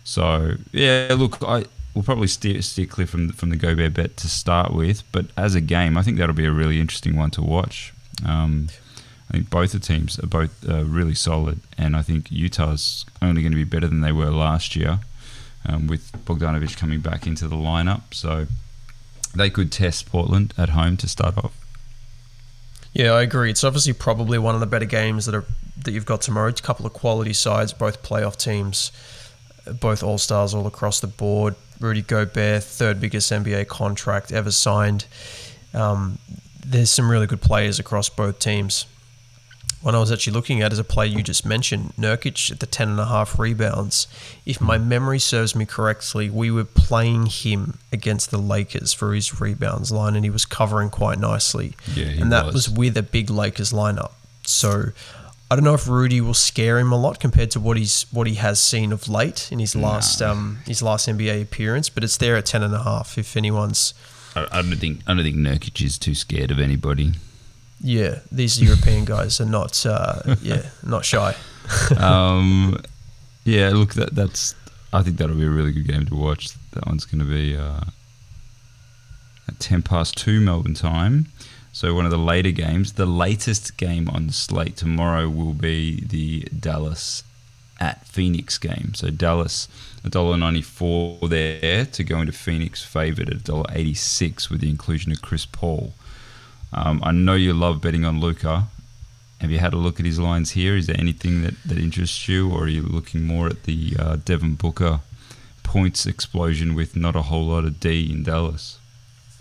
so 0.04 0.54
yeah, 0.72 1.14
look, 1.16 1.42
I 1.42 1.64
we'll 1.94 2.04
probably 2.04 2.28
steer 2.28 2.60
steer 2.62 2.86
clear 2.86 3.06
from 3.06 3.30
from 3.30 3.50
the 3.50 3.56
Gobert 3.56 3.94
bet 3.94 4.16
to 4.18 4.28
start 4.28 4.72
with. 4.72 5.02
But 5.12 5.26
as 5.36 5.54
a 5.54 5.60
game, 5.60 5.96
I 5.96 6.02
think 6.02 6.18
that'll 6.18 6.34
be 6.34 6.44
a 6.44 6.52
really 6.52 6.80
interesting 6.80 7.16
one 7.16 7.30
to 7.32 7.42
watch. 7.42 7.92
Um, 8.26 8.68
I 9.32 9.36
think 9.36 9.48
both 9.48 9.72
the 9.72 9.78
teams 9.78 10.18
are 10.18 10.26
both 10.26 10.68
uh, 10.68 10.84
really 10.84 11.14
solid, 11.14 11.60
and 11.78 11.96
I 11.96 12.02
think 12.02 12.30
Utah's 12.30 13.06
only 13.22 13.40
going 13.40 13.52
to 13.52 13.56
be 13.56 13.64
better 13.64 13.86
than 13.86 14.02
they 14.02 14.12
were 14.12 14.30
last 14.30 14.76
year, 14.76 15.00
um, 15.66 15.86
with 15.86 16.12
Bogdanovic 16.26 16.76
coming 16.76 17.00
back 17.00 17.26
into 17.26 17.48
the 17.48 17.56
lineup. 17.56 18.12
So 18.12 18.46
they 19.34 19.48
could 19.48 19.72
test 19.72 20.04
Portland 20.12 20.52
at 20.58 20.70
home 20.70 20.98
to 20.98 21.08
start 21.08 21.38
off. 21.38 21.58
Yeah, 22.92 23.12
I 23.12 23.22
agree. 23.22 23.48
It's 23.48 23.64
obviously 23.64 23.94
probably 23.94 24.38
one 24.38 24.54
of 24.54 24.60
the 24.60 24.66
better 24.66 24.84
games 24.84 25.24
that 25.24 25.34
are 25.34 25.46
that 25.82 25.92
you've 25.92 26.04
got 26.04 26.20
tomorrow. 26.20 26.48
It's 26.48 26.60
a 26.60 26.64
couple 26.64 26.84
of 26.84 26.92
quality 26.92 27.32
sides, 27.32 27.72
both 27.72 28.02
playoff 28.02 28.36
teams, 28.36 28.92
both 29.80 30.02
all 30.02 30.18
stars 30.18 30.52
all 30.52 30.66
across 30.66 31.00
the 31.00 31.06
board. 31.06 31.54
Rudy 31.80 32.02
Gobert, 32.02 32.62
third 32.62 33.00
biggest 33.00 33.32
NBA 33.32 33.68
contract 33.68 34.30
ever 34.30 34.50
signed. 34.50 35.06
Um, 35.72 36.18
there's 36.64 36.90
some 36.90 37.10
really 37.10 37.26
good 37.26 37.40
players 37.40 37.78
across 37.78 38.10
both 38.10 38.38
teams 38.38 38.84
one 39.82 39.94
I 39.94 39.98
was 39.98 40.12
actually 40.12 40.34
looking 40.34 40.62
at 40.62 40.72
is 40.72 40.78
a 40.78 40.84
player 40.84 41.08
you 41.08 41.22
just 41.22 41.44
mentioned, 41.44 41.92
Nurkic 41.98 42.50
at 42.50 42.60
the 42.60 42.66
10 42.66 42.88
and 42.88 43.00
a 43.00 43.06
half 43.06 43.38
rebounds. 43.38 44.06
If 44.46 44.60
my 44.60 44.78
memory 44.78 45.18
serves 45.18 45.54
me 45.54 45.66
correctly, 45.66 46.30
we 46.30 46.50
were 46.50 46.64
playing 46.64 47.26
him 47.26 47.78
against 47.92 48.30
the 48.30 48.38
Lakers 48.38 48.92
for 48.92 49.14
his 49.14 49.40
rebounds 49.40 49.90
line 49.90 50.14
and 50.14 50.24
he 50.24 50.30
was 50.30 50.44
covering 50.44 50.90
quite 50.90 51.18
nicely. 51.18 51.74
Yeah, 51.94 52.06
and 52.06 52.32
that 52.32 52.46
was. 52.46 52.54
was 52.54 52.70
with 52.70 52.96
a 52.96 53.02
big 53.02 53.28
Lakers 53.28 53.72
lineup. 53.72 54.12
So 54.44 54.92
I 55.50 55.54
don't 55.54 55.64
know 55.64 55.74
if 55.74 55.86
Rudy 55.86 56.20
will 56.20 56.32
scare 56.32 56.78
him 56.78 56.92
a 56.92 56.98
lot 56.98 57.20
compared 57.20 57.50
to 57.50 57.60
what 57.60 57.76
he's 57.76 58.06
what 58.10 58.26
he 58.26 58.36
has 58.36 58.60
seen 58.60 58.92
of 58.92 59.08
late 59.08 59.50
in 59.52 59.58
his 59.58 59.76
last 59.76 60.20
no. 60.20 60.30
um, 60.30 60.58
his 60.66 60.82
last 60.82 61.08
NBA 61.08 61.42
appearance, 61.42 61.88
but 61.88 62.02
it's 62.02 62.16
there 62.16 62.36
at 62.36 62.46
10 62.46 62.62
and 62.62 62.74
a 62.74 62.82
half 62.82 63.18
if 63.18 63.36
anyone's 63.36 63.94
I, 64.34 64.46
I 64.50 64.62
don't 64.62 64.76
think 64.76 65.00
I 65.06 65.14
don't 65.14 65.22
think 65.22 65.36
Nurkic 65.36 65.84
is 65.84 65.98
too 65.98 66.14
scared 66.14 66.50
of 66.50 66.58
anybody. 66.58 67.12
Yeah, 67.82 68.20
these 68.30 68.62
European 68.62 69.04
guys 69.04 69.40
are 69.40 69.46
not. 69.46 69.84
Uh, 69.84 70.36
yeah, 70.42 70.62
not 70.84 71.04
shy. 71.04 71.34
um, 71.98 72.80
yeah, 73.44 73.70
look, 73.70 73.94
that 73.94 74.14
that's. 74.14 74.54
I 74.92 75.02
think 75.02 75.16
that'll 75.16 75.36
be 75.36 75.46
a 75.46 75.50
really 75.50 75.72
good 75.72 75.88
game 75.88 76.06
to 76.06 76.14
watch. 76.14 76.50
That 76.72 76.86
one's 76.86 77.04
going 77.04 77.20
to 77.20 77.30
be 77.30 77.56
uh, 77.56 77.80
at 79.48 79.58
ten 79.58 79.82
past 79.82 80.16
two 80.16 80.40
Melbourne 80.40 80.74
time. 80.74 81.26
So 81.72 81.94
one 81.94 82.04
of 82.04 82.10
the 82.10 82.18
later 82.18 82.50
games. 82.50 82.92
The 82.92 83.06
latest 83.06 83.76
game 83.78 84.08
on 84.10 84.26
the 84.26 84.32
slate 84.32 84.76
tomorrow 84.76 85.28
will 85.28 85.54
be 85.54 86.04
the 86.06 86.42
Dallas 86.56 87.24
at 87.80 88.06
Phoenix 88.06 88.58
game. 88.58 88.92
So 88.94 89.10
Dallas 89.10 89.68
$1.94 90.04 91.28
there 91.28 91.86
to 91.86 92.04
go 92.04 92.20
into 92.20 92.32
Phoenix 92.32 92.84
favored 92.84 93.30
at 93.30 93.38
$1.86 93.38 94.50
with 94.50 94.60
the 94.60 94.68
inclusion 94.70 95.10
of 95.12 95.22
Chris 95.22 95.46
Paul. 95.46 95.94
Um, 96.72 97.00
I 97.04 97.12
know 97.12 97.34
you 97.34 97.52
love 97.52 97.80
betting 97.80 98.04
on 98.04 98.20
Luka. 98.20 98.68
Have 99.40 99.50
you 99.50 99.58
had 99.58 99.72
a 99.72 99.76
look 99.76 99.98
at 99.98 100.06
his 100.06 100.18
lines 100.18 100.52
here? 100.52 100.76
Is 100.76 100.86
there 100.86 100.98
anything 100.98 101.42
that, 101.42 101.54
that 101.64 101.78
interests 101.78 102.28
you, 102.28 102.50
or 102.50 102.64
are 102.64 102.68
you 102.68 102.82
looking 102.82 103.24
more 103.24 103.48
at 103.48 103.64
the 103.64 103.96
uh, 103.98 104.16
Devin 104.24 104.54
Booker 104.54 105.00
points 105.62 106.06
explosion 106.06 106.74
with 106.74 106.96
not 106.96 107.16
a 107.16 107.22
whole 107.22 107.46
lot 107.46 107.64
of 107.64 107.80
D 107.80 108.10
in 108.10 108.22
Dallas? 108.22 108.78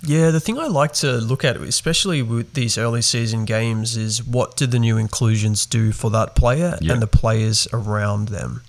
Yeah, 0.04 0.32
the 0.32 0.40
thing 0.40 0.58
I 0.58 0.66
like 0.66 0.94
to 0.94 1.18
look 1.18 1.46
at, 1.46 1.58
especially 1.58 2.24
with 2.24 2.56
these 2.56 2.78
early 2.78 3.04
season 3.04 3.46
games, 3.46 3.96
is 3.96 4.24
what 4.24 4.58
do 4.58 4.66
the 4.66 4.80
new 4.80 4.98
inclusions 4.98 5.68
do 5.68 5.92
for 5.92 6.10
that 6.10 6.36
player 6.36 6.78
yep. 6.82 6.94
and 6.94 7.02
the 7.02 7.08
players 7.08 7.68
around 7.72 8.30
them. 8.30 8.64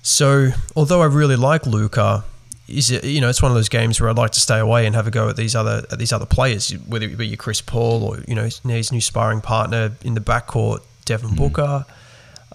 So, 0.00 0.52
although 0.74 1.02
I 1.02 1.06
really 1.06 1.36
like 1.36 1.66
Luka, 1.66 2.24
is 2.68 2.90
it 2.90 3.04
you 3.04 3.20
know 3.20 3.28
it's 3.28 3.42
one 3.42 3.50
of 3.50 3.56
those 3.56 3.68
games 3.68 4.00
where 4.00 4.10
I'd 4.10 4.18
like 4.18 4.32
to 4.32 4.40
stay 4.40 4.58
away 4.58 4.86
and 4.86 4.94
have 4.94 5.06
a 5.06 5.10
go 5.10 5.28
at 5.28 5.36
these 5.36 5.56
other 5.56 5.84
at 5.90 5.98
these 5.98 6.12
other 6.12 6.26
players, 6.26 6.70
whether 6.86 7.06
it 7.06 7.16
be 7.16 7.26
your 7.26 7.36
Chris 7.36 7.60
Paul 7.60 8.04
or 8.04 8.18
you 8.28 8.34
know 8.34 8.44
his 8.44 8.92
new 8.92 9.00
sparring 9.00 9.40
partner 9.40 9.92
in 10.02 10.14
the 10.14 10.20
backcourt, 10.20 10.82
Devin 11.04 11.30
mm. 11.30 11.36
Booker. 11.36 11.86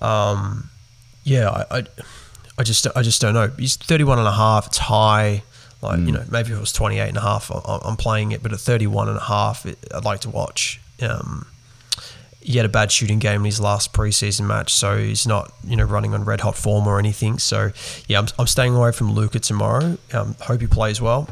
Um, 0.02 0.70
yeah, 1.24 1.50
I, 1.50 1.80
I, 1.80 1.84
I 2.60 2.64
just 2.64 2.86
I 2.96 3.02
just 3.02 3.22
don't 3.22 3.34
know. 3.34 3.48
He's 3.58 3.76
31 3.76 4.20
and 4.20 4.28
a 4.28 4.34
half. 4.34 4.68
It's 4.68 4.78
high. 4.78 5.44
Like 5.82 6.00
mm. 6.00 6.06
you 6.06 6.12
know 6.12 6.24
maybe 6.30 6.52
if 6.52 6.58
it 6.58 6.62
was 6.62 6.74
28 6.74 7.08
and 7.10 7.18
a 7.18 7.22
half, 7.22 7.52
I'm 7.52 7.98
playing 7.98 8.32
it, 8.32 8.44
but 8.44 8.54
at 8.54 8.60
31 8.60 9.10
and 9.10 9.18
a 9.18 9.24
half, 9.24 9.66
I'd 9.66 10.06
like 10.06 10.22
to 10.22 10.30
watch. 10.30 10.80
Um, 11.02 11.48
he 12.44 12.58
had 12.58 12.66
a 12.66 12.70
bad 12.70 12.92
shooting 12.92 13.20
game 13.20 13.42
in 13.42 13.46
his 13.46 13.60
last 13.60 13.94
preseason 13.94 14.46
match, 14.46 14.74
so 14.74 14.98
he's 14.98 15.26
not 15.26 15.54
you 15.64 15.76
know 15.76 15.86
running 15.86 16.14
on 16.14 16.26
red 16.26 16.42
hot 16.42 16.56
form 16.56 16.88
or 16.88 17.00
anything. 17.00 17.40
So 17.40 17.72
yeah, 18.08 18.20
I'm, 18.20 18.28
I'm 18.38 18.48
staying 18.48 18.76
away 18.76 18.92
from 18.92 19.14
Luka 19.14 19.40
tomorrow. 19.40 19.98
Um, 20.14 20.36
hope 20.42 20.62
he 20.62 20.68
plays 20.68 21.02
well. 21.02 21.30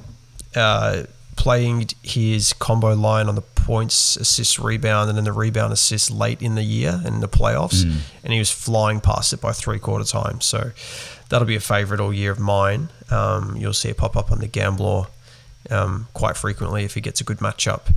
Uh, 0.56 1.04
playing 1.36 1.88
his 2.04 2.54
combo 2.54 2.94
line 2.94 3.28
on 3.28 3.36
the 3.36 3.42
points, 3.42 4.16
assist, 4.18 4.60
rebound, 4.60 5.10
and 5.10 5.18
then 5.18 5.26
the 5.26 5.32
rebound 5.32 5.74
assist 5.74 6.12
late 6.12 6.42
in 6.42 6.56
the 6.56 6.64
year 6.64 7.02
and 7.06 7.22
the 7.22 7.28
playoffs, 7.28 7.84
mm. 7.84 7.98
and 8.24 8.34
he 8.34 8.40
was 8.40 8.52
flying 8.52 9.00
past 9.00 9.34
it 9.34 9.42
by 9.42 9.52
three 9.52 9.80
quarter 9.80 10.06
time. 10.06 10.42
So 10.42 10.72
that'll 11.30 11.48
be 11.48 11.56
a 11.56 11.62
favourite 11.62 12.02
all 12.02 12.14
year 12.14 12.32
of 12.32 12.40
mine. 12.40 12.90
Um, 13.10 13.56
you'll 13.58 13.74
see 13.74 13.90
it 13.90 13.98
pop 13.98 14.16
up 14.16 14.32
on 14.32 14.40
the 14.40 14.48
Gamblor 14.48 15.08
um, 15.70 16.08
quite 16.14 16.38
frequently 16.38 16.84
if 16.84 16.94
he 16.94 17.02
gets 17.02 17.22
a 17.22 17.24
good 17.24 17.38
matchup. 17.38 17.94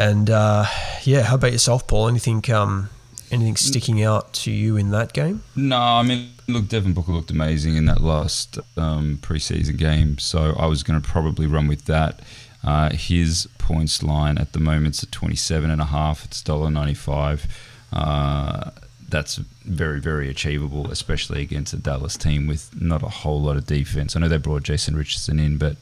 And 0.00 0.30
uh, 0.30 0.64
yeah, 1.02 1.20
how 1.20 1.34
about 1.34 1.52
yourself, 1.52 1.86
Paul? 1.86 2.08
Anything 2.08 2.42
um, 2.50 2.88
anything 3.30 3.56
sticking 3.56 4.02
out 4.02 4.32
to 4.32 4.50
you 4.50 4.78
in 4.78 4.92
that 4.92 5.12
game? 5.12 5.42
No, 5.54 5.76
I 5.76 6.02
mean, 6.02 6.30
look, 6.48 6.68
Devin 6.68 6.94
Booker 6.94 7.12
looked 7.12 7.30
amazing 7.30 7.76
in 7.76 7.84
that 7.84 8.00
last 8.00 8.58
um, 8.78 9.18
preseason 9.20 9.76
game, 9.76 10.16
so 10.16 10.56
I 10.58 10.64
was 10.64 10.82
going 10.82 10.98
to 10.98 11.06
probably 11.06 11.46
run 11.46 11.68
with 11.68 11.84
that. 11.84 12.20
Uh, 12.64 12.88
his 12.92 13.46
points 13.58 14.02
line 14.02 14.38
at 14.38 14.54
the 14.54 14.58
moment 14.58 14.96
is 14.96 15.04
at 15.04 15.12
27 15.12 15.70
and 15.70 15.82
a 15.82 15.86
half. 15.86 16.24
It's 16.24 16.42
$1.95. 16.42 17.46
Uh, 17.92 18.70
that's 19.06 19.36
very, 19.36 20.00
very 20.00 20.30
achievable, 20.30 20.90
especially 20.90 21.42
against 21.42 21.74
a 21.74 21.76
Dallas 21.76 22.16
team 22.16 22.46
with 22.46 22.70
not 22.80 23.02
a 23.02 23.08
whole 23.08 23.42
lot 23.42 23.58
of 23.58 23.66
defense. 23.66 24.16
I 24.16 24.20
know 24.20 24.28
they 24.28 24.38
brought 24.38 24.62
Jason 24.62 24.96
Richardson 24.96 25.38
in, 25.38 25.58
but 25.58 25.76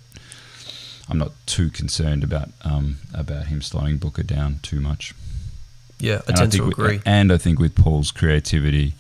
I'm 1.09 1.19
not 1.19 1.33
too 1.47 1.71
concerned 1.71 2.23
about 2.23 2.51
um, 2.63 2.99
about 3.15 3.47
him 3.47 3.63
slowing 3.63 3.97
Booker 3.97 4.23
down 4.23 4.61
too 4.63 4.81
much. 4.81 5.15
Yeah, 5.99 6.21
I 6.27 6.29
and 6.29 6.37
tend 6.37 6.55
I 6.55 6.57
to 6.59 6.69
agree. 6.69 6.97
With, 6.97 7.03
and 7.07 7.33
I 7.33 7.39
think 7.39 7.59
with 7.59 7.75
Paul's 7.75 8.11
creativity, 8.11 8.95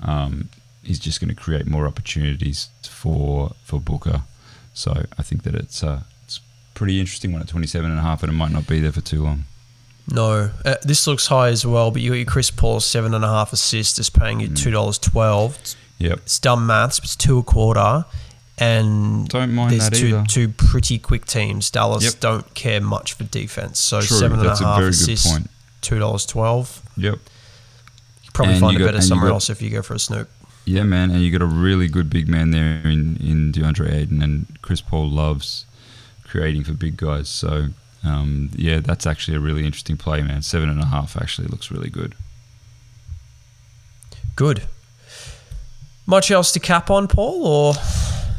um, 0.00 0.48
he's 0.82 0.98
just 0.98 1.20
going 1.20 1.28
to 1.28 1.34
create 1.34 1.66
more 1.66 1.86
opportunities 1.86 2.68
for 2.82 3.52
for 3.64 3.80
Booker. 3.80 4.22
So 4.74 5.04
I 5.18 5.22
think 5.22 5.42
that 5.42 5.54
it's 5.54 5.82
uh, 5.84 6.02
it's 6.24 6.40
pretty 6.74 7.00
interesting 7.00 7.32
one 7.32 7.42
at 7.42 7.48
27 7.48 7.88
and 7.88 7.98
a 7.98 8.02
half, 8.02 8.22
and 8.22 8.32
it 8.32 8.36
might 8.36 8.52
not 8.52 8.66
be 8.66 8.80
there 8.80 8.92
for 8.92 9.02
too 9.02 9.22
long. 9.22 9.44
No, 10.10 10.50
uh, 10.64 10.74
this 10.82 11.06
looks 11.06 11.26
high 11.28 11.48
as 11.48 11.64
well. 11.66 11.90
But 11.90 12.02
you 12.02 12.10
got 12.10 12.16
your 12.16 12.24
Chris 12.24 12.50
Paul 12.50 12.80
seven 12.80 13.14
and 13.14 13.24
a 13.24 13.28
half 13.28 13.52
assists 13.52 13.98
is 13.98 14.10
paying 14.10 14.40
you 14.40 14.48
mm. 14.48 14.56
two 14.56 14.70
dollars 14.70 14.98
twelve. 14.98 15.58
Yep, 15.98 16.18
it's 16.18 16.38
dumb 16.38 16.66
maths, 16.66 16.98
but 16.98 17.04
it's 17.04 17.16
two 17.16 17.38
a 17.38 17.42
quarter 17.42 18.04
and 18.58 19.28
don't 19.28 19.52
mind 19.52 19.72
there's 19.72 19.90
that 19.90 19.96
two 19.96 20.08
either. 20.08 20.24
two 20.28 20.48
pretty 20.48 20.98
quick 20.98 21.24
teams. 21.24 21.70
Dallas 21.70 22.04
yep. 22.04 22.20
don't 22.20 22.54
care 22.54 22.80
much 22.80 23.14
for 23.14 23.24
defense, 23.24 23.78
so 23.78 24.00
True, 24.00 24.16
seven 24.16 24.38
and 24.40 24.48
a 24.48 24.56
half 24.56 24.80
a 24.80 24.86
assists, 24.86 25.38
two 25.80 25.98
dollars 25.98 26.26
twelve. 26.26 26.82
Yep, 26.96 27.14
you 28.22 28.30
probably 28.32 28.54
and 28.54 28.60
find 28.60 28.78
you 28.78 28.84
it 28.84 28.86
got, 28.86 28.92
better 28.92 29.02
somewhere 29.02 29.28
got, 29.28 29.34
else 29.34 29.50
if 29.50 29.62
you 29.62 29.70
go 29.70 29.82
for 29.82 29.94
a 29.94 29.98
snoop. 29.98 30.28
Yeah, 30.64 30.84
man, 30.84 31.10
and 31.10 31.22
you 31.22 31.30
got 31.30 31.42
a 31.42 31.46
really 31.46 31.88
good 31.88 32.10
big 32.10 32.28
man 32.28 32.50
there 32.50 32.80
in 32.84 33.16
in 33.16 33.52
DeAndre 33.52 33.92
Ayton, 33.92 34.22
and 34.22 34.46
Chris 34.62 34.80
Paul 34.80 35.08
loves 35.08 35.66
creating 36.24 36.64
for 36.64 36.72
big 36.72 36.96
guys. 36.96 37.28
So 37.28 37.68
um, 38.04 38.50
yeah, 38.54 38.80
that's 38.80 39.06
actually 39.06 39.36
a 39.36 39.40
really 39.40 39.64
interesting 39.64 39.96
play, 39.96 40.22
man. 40.22 40.42
Seven 40.42 40.68
and 40.68 40.80
a 40.80 40.86
half 40.86 41.16
actually 41.16 41.48
looks 41.48 41.70
really 41.70 41.90
good. 41.90 42.14
Good. 44.34 44.62
Much 46.06 46.30
else 46.30 46.50
to 46.52 46.60
cap 46.60 46.90
on, 46.90 47.06
Paul, 47.06 47.46
or 47.46 47.74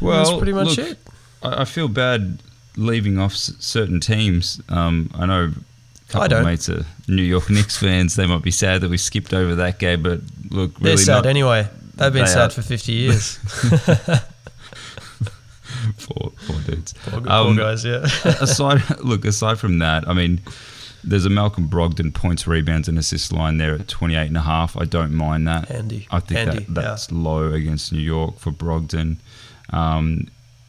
well, 0.04 0.18
that's 0.24 0.38
pretty 0.38 0.54
much 0.54 0.78
look, 0.78 0.88
it. 0.88 0.98
I, 1.42 1.66
feel 1.66 1.88
bad 1.88 2.40
leaving 2.78 3.20
off 3.20 3.34
certain 3.36 4.00
teams. 4.00 4.62
Um, 4.70 5.12
I 5.16 5.26
know 5.26 5.52
a 5.52 6.12
couple 6.12 6.38
of 6.38 6.46
mates 6.46 6.70
are 6.70 6.86
New 7.08 7.24
York 7.24 7.50
Knicks 7.50 7.78
fans. 7.78 8.16
They 8.16 8.26
might 8.26 8.42
be 8.44 8.52
sad 8.52 8.82
that 8.82 8.90
we 8.90 8.98
skipped 8.98 9.34
over 9.34 9.56
that 9.56 9.80
game, 9.80 10.04
but 10.04 10.22
look, 10.50 10.80
They're 10.80 10.98
sad 10.98 11.14
not 11.14 11.26
anyway. 11.26 11.68
They've 11.96 12.12
been 12.12 12.26
They 12.26 12.30
sad 12.30 12.48
are. 12.48 12.54
for 12.54 12.62
50 12.62 12.92
years. 12.92 13.40
poor, 16.00 16.32
poor 16.48 16.60
dudes. 16.62 16.94
poor, 17.06 17.22
poor 17.22 17.32
Um, 17.32 17.56
guys, 17.56 17.86
yeah. 17.86 18.06
aside, 18.26 18.82
look, 19.00 19.26
aside 19.26 19.60
from 19.60 19.80
that, 19.80 20.08
I 20.08 20.14
mean, 20.14 20.42
there's 21.04 21.26
a 21.26 21.30
Malcolm 21.30 21.68
Brogdon 21.68 22.14
points, 22.14 22.48
rebounds, 22.48 22.88
and 22.88 22.98
assists 22.98 23.32
line 23.32 23.58
there 23.58 23.76
at 23.76 23.88
28 23.88 24.28
and 24.28 24.38
a 24.38 24.42
half. 24.42 24.78
I 24.78 24.86
don't 24.86 25.14
mind 25.14 25.48
that. 25.48 25.68
Handy. 25.68 26.08
I 26.12 26.20
think 26.20 26.68
that, 26.68 26.74
that's 26.74 27.12
low 27.12 27.52
against 27.52 27.92
New 27.92 28.00
York 28.00 28.40
for 28.40 28.52
Brogdon. 28.52 29.18
Um, 29.74 30.28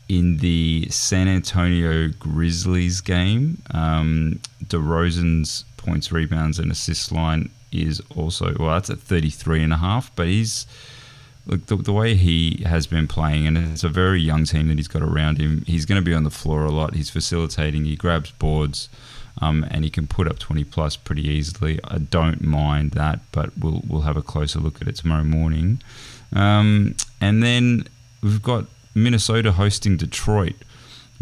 in 0.08 0.38
the 0.38 0.86
San 0.90 1.28
Antonio 1.28 2.08
Grizzlies 2.08 3.00
game, 3.00 3.62
um, 3.72 4.40
DeRozan's 4.64 5.64
points, 5.76 6.12
rebounds, 6.12 6.58
and 6.58 6.70
assist 6.70 7.12
line 7.12 7.50
is 7.72 8.00
also 8.14 8.54
well, 8.58 8.70
that's 8.70 8.90
at 8.90 8.98
33 8.98 9.62
and 9.62 9.72
a 9.72 9.76
half. 9.76 10.14
But 10.14 10.26
he's 10.26 10.66
look 11.46 11.66
the, 11.66 11.76
the 11.76 11.92
way 11.92 12.14
he 12.14 12.62
has 12.66 12.86
been 12.86 13.06
playing, 13.06 13.46
and 13.46 13.56
it's 13.58 13.84
a 13.84 13.88
very 13.88 14.20
young 14.20 14.44
team 14.44 14.68
that 14.68 14.78
he's 14.78 14.88
got 14.88 15.02
around 15.02 15.38
him. 15.38 15.64
He's 15.66 15.86
going 15.86 16.00
to 16.00 16.04
be 16.04 16.14
on 16.14 16.24
the 16.24 16.30
floor 16.30 16.64
a 16.64 16.70
lot. 16.70 16.94
He's 16.94 17.10
facilitating. 17.10 17.84
He 17.84 17.96
grabs 17.96 18.30
boards. 18.32 18.88
Um, 19.42 19.66
and 19.68 19.82
he 19.82 19.90
can 19.90 20.06
put 20.06 20.28
up 20.28 20.38
20 20.38 20.62
plus 20.62 20.96
pretty 20.96 21.26
easily. 21.26 21.80
I 21.82 21.98
don't 21.98 22.40
mind 22.40 22.92
that, 22.92 23.18
but 23.32 23.50
we'll 23.58 23.82
we'll 23.88 24.02
have 24.02 24.16
a 24.16 24.22
closer 24.22 24.60
look 24.60 24.80
at 24.80 24.86
it 24.86 24.94
tomorrow 24.94 25.24
morning. 25.24 25.82
Um, 26.32 26.94
and 27.20 27.42
then 27.42 27.88
we've 28.22 28.40
got 28.40 28.66
Minnesota 28.94 29.52
hosting 29.52 29.96
Detroit, 29.96 30.56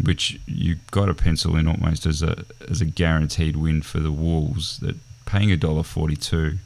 which 0.03 0.39
you've 0.45 0.85
got 0.91 1.07
to 1.07 1.13
pencil 1.13 1.55
in 1.55 1.67
almost 1.67 2.05
as 2.05 2.21
a 2.21 2.45
as 2.69 2.81
a 2.81 2.85
guaranteed 2.85 3.55
win 3.55 3.81
for 3.81 3.99
the 3.99 4.11
Wolves. 4.11 4.79
That 4.79 4.95
paying 5.25 5.51
a 5.51 5.57
dollar 5.57 5.83
forty 5.83 6.15
two, 6.15 6.57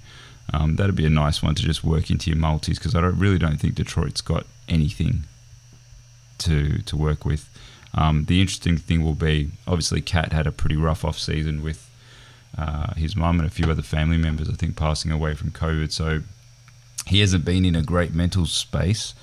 um, 0.53 0.75
that'd 0.75 0.95
be 0.95 1.05
a 1.05 1.09
nice 1.09 1.41
one 1.41 1.55
to 1.55 1.63
just 1.63 1.83
work 1.83 2.09
into 2.09 2.29
your 2.29 2.39
multis 2.39 2.77
because 2.77 2.95
I 2.95 3.01
don't 3.01 3.19
really 3.19 3.39
don't 3.39 3.57
think 3.57 3.75
Detroit's 3.75 4.21
got 4.21 4.45
anything 4.67 5.23
to 6.39 6.81
to 6.83 6.97
work 6.97 7.25
with. 7.25 7.49
Um, 7.93 8.25
the 8.25 8.41
interesting 8.41 8.77
thing 8.77 9.03
will 9.03 9.15
be 9.15 9.51
obviously 9.65 10.01
Cat 10.01 10.33
had 10.33 10.45
a 10.45 10.51
pretty 10.51 10.75
rough 10.75 11.03
off 11.03 11.17
season 11.17 11.63
with 11.63 11.89
uh, 12.57 12.93
his 12.95 13.15
mum 13.15 13.39
and 13.39 13.47
a 13.47 13.51
few 13.51 13.69
other 13.69 13.81
family 13.81 14.17
members, 14.17 14.49
I 14.49 14.53
think, 14.53 14.75
passing 14.75 15.11
away 15.11 15.33
from 15.35 15.51
COVID. 15.51 15.91
So 15.91 16.21
he 17.07 17.21
hasn't 17.21 17.45
been 17.45 17.65
in 17.65 17.75
a 17.75 17.81
great 17.81 18.13
mental 18.13 18.45
space. 18.45 19.13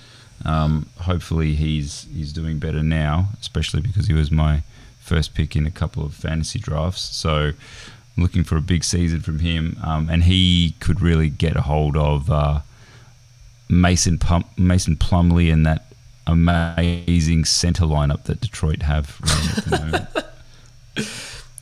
Um, 0.44 0.86
hopefully, 1.00 1.54
he's 1.54 2.06
he's 2.14 2.32
doing 2.32 2.58
better 2.58 2.82
now, 2.82 3.28
especially 3.40 3.80
because 3.80 4.06
he 4.06 4.12
was 4.14 4.30
my 4.30 4.62
first 5.00 5.34
pick 5.34 5.54
in 5.56 5.66
a 5.66 5.70
couple 5.70 6.04
of 6.04 6.14
fantasy 6.14 6.58
drafts. 6.58 7.02
So 7.02 7.52
I'm 8.16 8.22
looking 8.22 8.44
for 8.44 8.56
a 8.56 8.60
big 8.60 8.84
season 8.84 9.20
from 9.20 9.38
him, 9.40 9.76
um, 9.82 10.08
and 10.10 10.24
he 10.24 10.74
could 10.80 11.00
really 11.00 11.28
get 11.30 11.56
a 11.56 11.62
hold 11.62 11.96
of 11.96 12.30
uh, 12.30 12.60
Mason 13.68 14.18
Mason 14.58 14.96
Plumlee 14.96 15.52
and 15.52 15.64
that 15.66 15.86
amazing 16.26 17.44
center 17.44 17.84
lineup 17.84 18.24
that 18.24 18.40
Detroit 18.40 18.82
have 18.82 19.18
running 19.20 19.48
at 19.56 19.64
the 19.64 19.70
moment. 19.78 20.08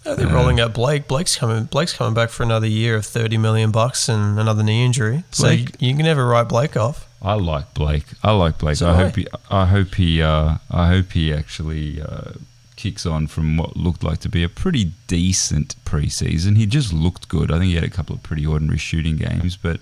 Oh, 0.05 0.17
they're 0.17 0.27
Yeah. 0.27 0.33
rolling 0.35 0.59
out 0.61 0.75
Blake. 0.75 1.07
Blake's 1.07 1.37
coming. 1.37 1.65
Blake's 1.65 1.93
coming 1.93 2.15
back 2.15 2.31
for 2.31 2.43
another 2.43 2.67
year 2.67 2.97
of 2.97 3.07
thirty 3.07 3.39
million 3.39 3.71
bucks 3.71 4.09
and 4.09 4.39
another 4.39 4.63
knee 4.65 4.85
injury. 4.85 5.23
So 5.31 5.49
you, 5.49 5.65
Blake- 5.65 5.77
you 5.83 5.95
can 5.95 6.05
never 6.05 6.27
write 6.27 6.49
Blake 6.49 6.77
off. 6.77 7.07
I 7.23 7.35
like 7.35 7.73
Blake. 7.75 8.05
I 8.23 8.33
like 8.33 8.59
Blake. 8.59 8.77
So 8.77 8.91
I 8.91 8.97
do 8.97 8.99
I. 8.99 9.05
hope 9.05 9.17
he. 9.17 9.27
I 9.51 9.65
hope 9.67 9.95
he. 9.95 10.23
Uh, 10.23 10.57
I 10.71 10.89
hope 10.89 11.13
he 11.13 11.33
actually 11.33 12.03
uh, 12.03 12.33
kicks 12.77 13.07
on 13.07 13.29
from 13.29 13.57
what 13.57 13.77
looked 13.77 14.03
like 14.03 14.19
to 14.21 14.29
be 14.29 14.43
a 14.43 14.49
pretty 14.49 14.91
decent 15.07 15.77
preseason. 15.85 16.57
He 16.57 16.67
just 16.67 16.93
looked 16.93 17.29
good. 17.29 17.51
I 17.53 17.59
think 17.59 17.67
he 17.69 17.75
had 17.77 17.85
a 17.85 17.91
couple 17.91 18.17
of 18.17 18.23
pretty 18.25 18.45
ordinary 18.45 18.79
shooting 18.79 19.17
games, 19.17 19.57
but 19.57 19.79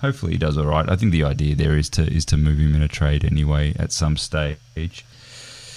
hopefully 0.00 0.32
he 0.32 0.38
does 0.38 0.56
all 0.56 0.66
right. 0.66 0.88
I 0.88 0.94
think 0.94 1.10
the 1.10 1.24
idea 1.24 1.56
there 1.56 1.76
is 1.76 1.88
to 1.90 2.02
is 2.06 2.24
to 2.26 2.36
move 2.36 2.58
him 2.60 2.74
in 2.76 2.82
a 2.82 2.88
trade 2.88 3.24
anyway 3.24 3.74
at 3.78 3.90
some 3.90 4.16
stage, 4.16 5.04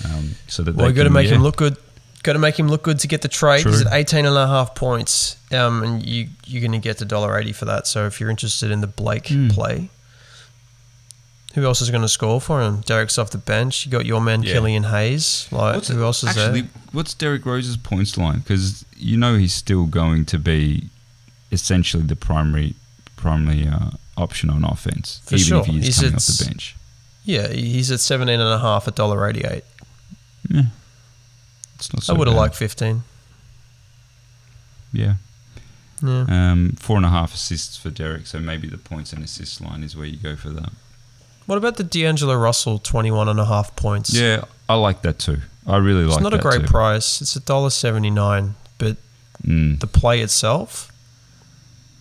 um, 0.05 0.35
so 0.47 0.63
that 0.63 0.75
Well, 0.75 0.87
they 0.87 0.93
got 0.93 1.03
to 1.05 1.09
make 1.09 1.27
yeah. 1.27 1.35
him 1.35 1.43
look 1.43 1.57
good. 1.57 1.75
Got 2.21 2.33
to 2.33 2.39
make 2.39 2.59
him 2.59 2.67
look 2.67 2.83
good 2.83 2.99
to 2.99 3.07
get 3.07 3.21
the 3.21 3.29
trade. 3.29 3.65
He's 3.65 3.81
True. 3.81 3.89
at 3.89 3.93
18 3.97 4.25
and 4.25 4.35
a 4.35 4.45
half 4.45 4.75
points, 4.75 5.37
um, 5.53 5.83
and 5.83 6.05
you 6.05 6.27
you're 6.45 6.61
going 6.61 6.73
to 6.73 6.77
get 6.85 6.97
the 6.97 7.05
dollar 7.05 7.37
eighty 7.39 7.53
for 7.53 7.65
that. 7.65 7.87
So 7.87 8.05
if 8.05 8.19
you're 8.19 8.29
interested 8.29 8.71
in 8.71 8.81
the 8.81 8.87
Blake 8.87 9.29
Hmm. 9.29 9.47
play, 9.47 9.89
who 11.55 11.65
else 11.65 11.81
is 11.81 11.89
going 11.89 12.03
to 12.03 12.07
score 12.09 12.39
for 12.39 12.61
him? 12.61 12.81
Derrick's 12.81 13.17
off 13.17 13.31
the 13.31 13.37
bench. 13.39 13.85
You 13.85 13.91
got 13.91 14.05
your 14.05 14.21
man 14.21 14.43
Yeah. 14.43 14.53
Killian 14.53 14.83
Hayes. 14.83 15.47
Like 15.51 15.75
What's 15.75 15.87
who 15.87 16.03
else 16.03 16.23
is 16.23 16.29
actually, 16.37 16.61
there? 16.61 16.69
What's 16.91 17.13
Derrick 17.13 17.45
Rose's 17.45 17.77
points 17.77 18.17
line? 18.17 18.39
Because 18.39 18.85
you 18.97 19.17
know 19.17 19.35
he's 19.37 19.53
still 19.53 19.85
going 19.85 20.25
to 20.25 20.37
be 20.39 20.89
essentially 21.51 22.03
the 22.03 22.15
primary 22.15 22.75
primary 23.15 23.67
uh, 23.67 23.89
option 24.15 24.49
on 24.49 24.63
offense, 24.63 25.21
For 25.25 25.35
even 25.35 25.45
sure. 25.47 25.59
if 25.61 25.65
he 25.65 25.79
is 25.79 25.85
He's 25.85 25.95
coming 25.97 26.13
at 26.13 26.15
off 26.17 26.25
the 26.37 26.45
bench. 26.45 26.75
Yeah, 27.25 27.47
he's 27.49 27.91
at 27.91 27.99
17 27.99 28.39
and 28.39 28.49
a 28.49 28.59
half 28.59 28.87
at 28.87 28.95
dollar 28.95 29.27
eighty 29.27 29.41
eight. 29.45 29.63
Yeah, 30.49 30.63
it's 31.75 31.93
not. 31.93 32.03
So 32.03 32.13
I 32.13 32.17
would 32.17 32.27
have 32.27 32.37
liked 32.37 32.55
15. 32.55 33.03
Yeah, 34.93 35.15
Yeah. 36.01 36.25
um, 36.29 36.71
four 36.79 36.97
and 36.97 37.05
a 37.05 37.09
half 37.09 37.33
assists 37.33 37.77
for 37.77 37.89
Derrick. 37.91 38.25
So 38.25 38.39
maybe 38.39 38.67
the 38.67 38.77
points 38.77 39.13
and 39.13 39.23
assist 39.23 39.61
line 39.61 39.83
is 39.83 39.95
where 39.95 40.07
you 40.07 40.17
go 40.17 40.35
for 40.35 40.49
that. 40.49 40.71
What 41.49 41.57
about 41.57 41.77
the 41.77 41.83
D'Angelo 41.83 42.35
Russell 42.35 42.77
21 42.77 43.27
and 43.27 43.39
a 43.39 43.45
half 43.45 43.75
points? 43.75 44.13
Yeah, 44.13 44.43
I 44.69 44.75
like 44.75 45.01
that 45.01 45.17
too. 45.17 45.39
I 45.65 45.77
really 45.77 46.03
like. 46.03 46.09
That. 46.09 46.15
It's 46.17 46.23
not 46.23 46.33
a 46.35 46.37
great 46.37 46.61
too. 46.61 46.67
price. 46.67 47.21
It's 47.21 47.35
a 47.35 47.39
dollar 47.39 47.71
seventy 47.71 48.11
nine, 48.11 48.53
but 48.77 48.97
Mm. 49.47 49.79
the 49.79 49.87
play 49.87 50.19
itself, 50.21 50.91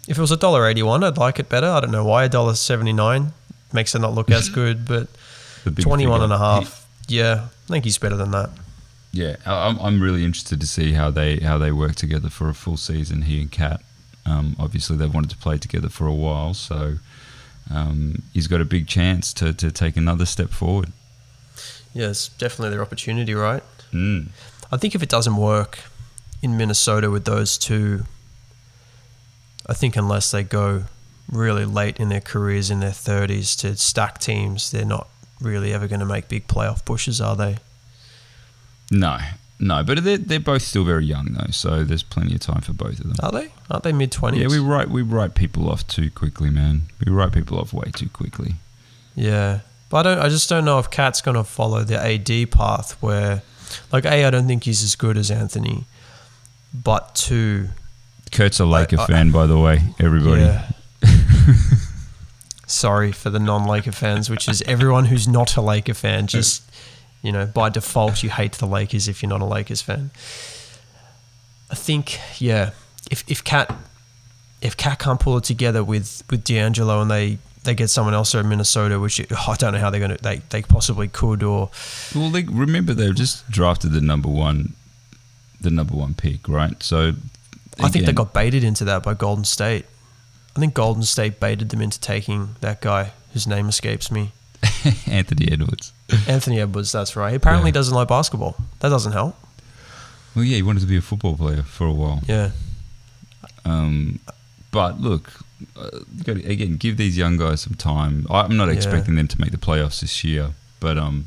if 0.06 0.18
it 0.18 0.20
was 0.20 0.32
a 0.32 0.36
dollar 0.36 0.66
eighty 0.66 0.82
one, 0.82 1.02
I'd 1.02 1.16
like 1.16 1.38
it 1.38 1.48
better. 1.48 1.66
I 1.66 1.80
don't 1.80 1.90
know 1.92 2.04
why 2.04 2.24
a 2.24 2.28
dollar 2.28 2.56
seventy 2.56 2.92
nine 2.92 3.32
makes 3.72 3.94
it 3.94 4.00
not 4.00 4.12
look 4.14 4.30
as 4.30 4.48
good, 4.60 4.84
but 4.86 5.06
The 5.64 5.70
big 5.70 5.82
21 5.84 6.20
and 6.22 6.32
a 6.32 6.36
figure. 6.36 6.46
half, 6.46 6.86
yeah, 7.08 7.44
I 7.68 7.72
think 7.72 7.84
he's 7.86 7.96
better 7.96 8.16
than 8.16 8.32
that. 8.32 8.50
Yeah, 9.12 9.36
I- 9.46 9.68
I'm, 9.68 9.78
I'm 9.78 10.00
really 10.02 10.24
interested 10.26 10.60
to 10.60 10.66
see 10.66 10.92
how 10.92 11.10
they 11.10 11.38
how 11.38 11.56
they 11.56 11.72
work 11.72 11.94
together 11.94 12.28
for 12.28 12.50
a 12.50 12.54
full 12.54 12.76
season. 12.76 13.22
He 13.22 13.40
and 13.40 13.50
Kat. 13.50 13.80
Um, 14.26 14.56
obviously, 14.58 14.98
they've 14.98 15.14
wanted 15.14 15.30
to 15.30 15.38
play 15.38 15.56
together 15.56 15.88
for 15.88 16.06
a 16.06 16.12
while, 16.12 16.52
so 16.52 16.98
um, 17.70 18.22
he's 18.32 18.46
got 18.46 18.60
a 18.60 18.64
big 18.64 18.86
chance 18.86 19.32
to, 19.34 19.52
to 19.54 19.70
take 19.70 19.96
another 19.96 20.26
step 20.26 20.50
forward. 20.50 20.92
Yeah, 21.94 22.10
it's 22.10 22.28
definitely 22.28 22.70
their 22.70 22.82
opportunity, 22.82 23.34
right? 23.34 23.62
Mm. 23.92 24.28
I 24.70 24.76
think 24.76 24.94
if 24.94 25.02
it 25.02 25.08
doesn't 25.08 25.36
work 25.36 25.80
in 26.42 26.56
Minnesota 26.56 27.10
with 27.10 27.24
those 27.24 27.58
two, 27.58 28.04
I 29.66 29.74
think 29.74 29.96
unless 29.96 30.30
they 30.30 30.42
go 30.42 30.84
really 31.30 31.64
late 31.64 31.98
in 31.98 32.08
their 32.08 32.20
careers 32.20 32.70
in 32.70 32.80
their 32.80 32.90
30s 32.90 33.58
to 33.60 33.76
stack 33.76 34.18
teams, 34.18 34.70
they're 34.70 34.84
not 34.84 35.08
really 35.40 35.72
ever 35.72 35.86
going 35.86 36.00
to 36.00 36.06
make 36.06 36.28
big 36.28 36.46
playoff 36.48 36.84
pushes, 36.84 37.20
are 37.20 37.36
they? 37.36 37.58
No, 38.90 39.18
no, 39.60 39.82
but 39.82 40.02
they're, 40.02 40.18
they're 40.18 40.40
both 40.40 40.62
still 40.62 40.84
very 40.84 41.04
young 41.04 41.32
though, 41.32 41.50
so 41.50 41.84
there's 41.84 42.02
plenty 42.02 42.34
of 42.34 42.40
time 42.40 42.62
for 42.62 42.72
both 42.72 43.00
of 43.00 43.08
them. 43.08 43.16
Are 43.22 43.32
they? 43.32 43.52
Aren't 43.70 43.84
they 43.84 43.92
mid 43.92 44.10
20s? 44.12 44.38
Yeah, 44.40 44.48
we 44.48 44.58
write 44.58 44.88
we 44.88 45.02
write 45.02 45.34
people 45.34 45.68
off 45.70 45.86
too 45.86 46.10
quickly, 46.10 46.48
man. 46.50 46.82
We 47.04 47.12
write 47.12 47.32
people 47.32 47.58
off 47.58 47.72
way 47.72 47.90
too 47.94 48.08
quickly. 48.08 48.54
Yeah, 49.14 49.60
but 49.90 50.06
I 50.06 50.14
don't. 50.14 50.18
I 50.24 50.28
just 50.28 50.48
don't 50.48 50.64
know 50.64 50.78
if 50.78 50.90
Cat's 50.90 51.20
going 51.20 51.36
to 51.36 51.44
follow 51.44 51.82
the 51.84 51.98
AD 51.98 52.50
path 52.50 52.92
where, 53.02 53.42
like, 53.92 54.04
a 54.06 54.24
I 54.24 54.30
don't 54.30 54.46
think 54.46 54.64
he's 54.64 54.82
as 54.82 54.94
good 54.96 55.16
as 55.18 55.30
Anthony, 55.30 55.84
but 56.72 57.14
two, 57.14 57.68
Kurt's 58.32 58.58
a 58.60 58.64
Laker 58.64 59.00
I- 59.00 59.06
fan, 59.06 59.30
by 59.32 59.46
the 59.46 59.58
way. 59.58 59.80
Everybody. 60.00 60.42
yeah. 60.42 60.70
Sorry 62.66 63.12
for 63.12 63.30
the 63.30 63.38
non-Laker 63.38 63.92
fans, 63.92 64.28
which 64.28 64.46
is 64.48 64.60
everyone 64.62 65.06
who's 65.06 65.26
not 65.26 65.56
a 65.56 65.62
Laker 65.62 65.94
fan. 65.94 66.26
Just 66.26 66.62
you 67.22 67.32
know, 67.32 67.46
by 67.46 67.68
default, 67.70 68.22
you 68.22 68.30
hate 68.30 68.52
the 68.52 68.66
Lakers 68.66 69.08
if 69.08 69.22
you're 69.22 69.30
not 69.30 69.40
a 69.40 69.46
Lakers 69.46 69.82
fan. 69.82 70.10
I 71.70 71.74
think, 71.74 72.18
yeah, 72.38 72.70
if 73.10 73.24
if 73.28 73.42
Cat 73.44 73.74
if 74.60 74.76
Cat 74.76 74.98
can't 74.98 75.20
pull 75.20 75.36
it 75.38 75.44
together 75.44 75.82
with 75.84 76.22
with 76.30 76.44
D'Angelo 76.44 77.00
and 77.00 77.10
they 77.10 77.38
they 77.64 77.74
get 77.74 77.90
someone 77.90 78.14
else 78.14 78.34
in 78.34 78.48
Minnesota, 78.48 78.98
which 78.98 79.20
oh, 79.30 79.44
I 79.48 79.56
don't 79.56 79.72
know 79.74 79.78
how 79.80 79.90
they're 79.90 80.00
going 80.00 80.16
to 80.16 80.22
they 80.22 80.42
they 80.50 80.62
possibly 80.62 81.08
could 81.08 81.42
or 81.42 81.70
Well, 82.14 82.30
they, 82.30 82.42
remember 82.44 82.94
they've 82.94 83.14
just 83.14 83.50
drafted 83.50 83.92
the 83.92 84.00
number 84.00 84.28
one, 84.28 84.74
the 85.60 85.70
number 85.70 85.94
one 85.94 86.14
pick, 86.14 86.48
right? 86.48 86.80
So 86.82 87.12
I 87.80 87.88
think 87.88 88.06
they 88.06 88.12
got 88.12 88.32
baited 88.32 88.64
into 88.64 88.84
that 88.84 89.02
by 89.02 89.14
Golden 89.14 89.44
State. 89.44 89.84
I 90.56 90.60
think 90.60 90.74
Golden 90.74 91.02
State 91.04 91.38
baited 91.40 91.68
them 91.68 91.80
into 91.80 92.00
taking 92.00 92.56
that 92.60 92.80
guy 92.80 93.12
whose 93.32 93.46
name 93.46 93.68
escapes 93.68 94.10
me. 94.10 94.32
Anthony 95.06 95.52
Edwards. 95.52 95.92
Anthony 96.26 96.60
Edwards, 96.60 96.90
that's 96.90 97.14
right. 97.14 97.30
He 97.30 97.36
apparently 97.36 97.70
Yeah. 97.70 97.74
doesn't 97.74 97.94
like 97.94 98.08
basketball. 98.08 98.56
That 98.80 98.88
doesn't 98.88 99.12
help. 99.12 99.36
Well, 100.34 100.44
yeah, 100.44 100.56
he 100.56 100.62
wanted 100.62 100.80
to 100.80 100.86
be 100.86 100.96
a 100.96 101.00
football 101.00 101.36
player 101.36 101.62
for 101.62 101.86
a 101.86 101.92
while. 101.92 102.22
Yeah. 102.26 102.50
Um, 103.68 104.20
but 104.70 105.00
look, 105.00 105.30
uh, 105.76 105.90
gotta, 106.24 106.46
again, 106.48 106.76
give 106.76 106.96
these 106.96 107.16
young 107.18 107.36
guys 107.36 107.60
some 107.62 107.74
time. 107.74 108.26
I'm 108.30 108.56
not 108.56 108.68
Yeah. 108.68 108.74
expecting 108.74 109.14
them 109.16 109.28
to 109.28 109.40
make 109.40 109.50
the 109.50 109.56
playoffs 109.58 110.00
this 110.00 110.22
year, 110.24 110.50
but 110.80 110.96
um, 110.98 111.26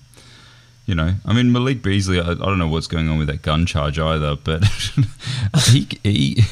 you 0.85 0.95
know, 0.95 1.15
I 1.25 1.33
mean 1.33 1.51
Malik 1.51 1.81
Beasley. 1.83 2.19
I, 2.19 2.31
I 2.31 2.35
don't 2.35 2.57
know 2.59 2.67
what's 2.67 2.87
going 2.87 3.09
on 3.09 3.17
with 3.17 3.27
that 3.27 3.41
gun 3.41 3.65
charge 3.65 3.99
either, 3.99 4.35
but 4.35 4.63
he, 5.67 5.87
he 6.03 6.43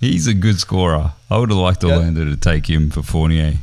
he's 0.00 0.26
a 0.26 0.34
good 0.34 0.58
scorer. 0.58 1.12
I 1.30 1.38
would 1.38 1.50
have 1.50 1.58
liked 1.58 1.82
Orlando 1.84 2.24
to 2.24 2.36
take 2.36 2.68
him 2.68 2.90
for 2.90 3.02
Fournier. 3.02 3.54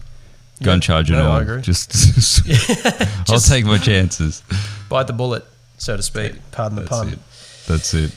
Gun 0.62 0.78
Yeah, 0.78 0.80
charge 0.82 1.10
and 1.10 1.20
no, 1.20 1.26
I 1.30 1.34
all. 1.36 1.40
agree. 1.42 1.62
Just, 1.62 1.92
I'll 3.18 3.24
Just- 3.26 3.50
take 3.50 3.66
my 3.66 3.78
chances. 3.78 4.42
Bite 4.90 5.08
the 5.08 5.14
bullet, 5.14 5.44
so 5.78 5.98
to 5.98 6.04
speak. 6.04 6.34
Pardon 6.52 6.76
the 6.78 6.82
That's 6.84 6.92
pun. 6.98 7.10
it. 7.10 7.20
That's 7.68 7.94
it. 7.94 8.16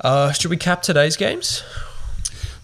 Uh, 0.00 0.32
should 0.32 0.50
we 0.50 0.56
cap 0.56 0.82
today's 0.82 1.16
games? 1.16 1.62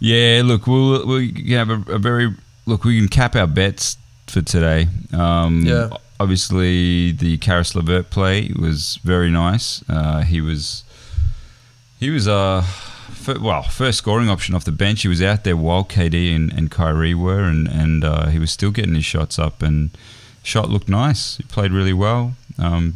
Yeah, 0.01 0.43
look, 0.45 0.67
we'll 0.67 1.07
we 1.07 1.33
can 1.33 1.47
have 1.49 1.71
a, 1.71 1.93
a 1.95 1.99
very 1.99 2.33
look. 2.67 2.85
We 2.85 2.99
can 2.99 3.09
cap 3.09 3.35
our 3.37 3.47
bets 3.47 3.97
for 4.27 4.43
today. 4.43 4.89
Um, 5.13 5.63
Yeah. 5.67 5.89
Obviously, 6.21 7.13
the 7.13 7.39
Caris 7.39 7.75
LeVert 7.77 8.11
play 8.11 8.51
was 8.59 8.99
very 9.05 9.31
nice. 9.31 9.85
Uh, 9.89 10.23
he 10.23 10.41
was 10.41 10.83
he 12.01 12.11
was 12.11 12.27
uh 12.27 12.65
well 13.41 13.63
first 13.63 13.99
scoring 13.99 14.29
option 14.29 14.55
off 14.55 14.65
the 14.65 14.73
bench. 14.73 15.03
He 15.03 15.09
was 15.09 15.23
out 15.23 15.45
there 15.45 15.57
while 15.57 15.85
KD 15.85 16.35
and, 16.35 16.53
and 16.53 16.71
Kyrie 16.73 17.15
were, 17.15 17.45
and 17.45 17.69
and 17.69 18.05
uh, 18.05 18.27
he 18.27 18.39
was 18.41 18.51
still 18.51 18.73
getting 18.73 18.95
his 18.97 19.05
shots 19.05 19.39
up, 19.39 19.63
and 19.63 19.91
shot 20.43 20.69
looked 20.71 20.89
nice. 20.89 21.37
He 21.37 21.45
played 21.45 21.71
really 21.73 21.93
well. 21.93 22.35
Um, 22.59 22.95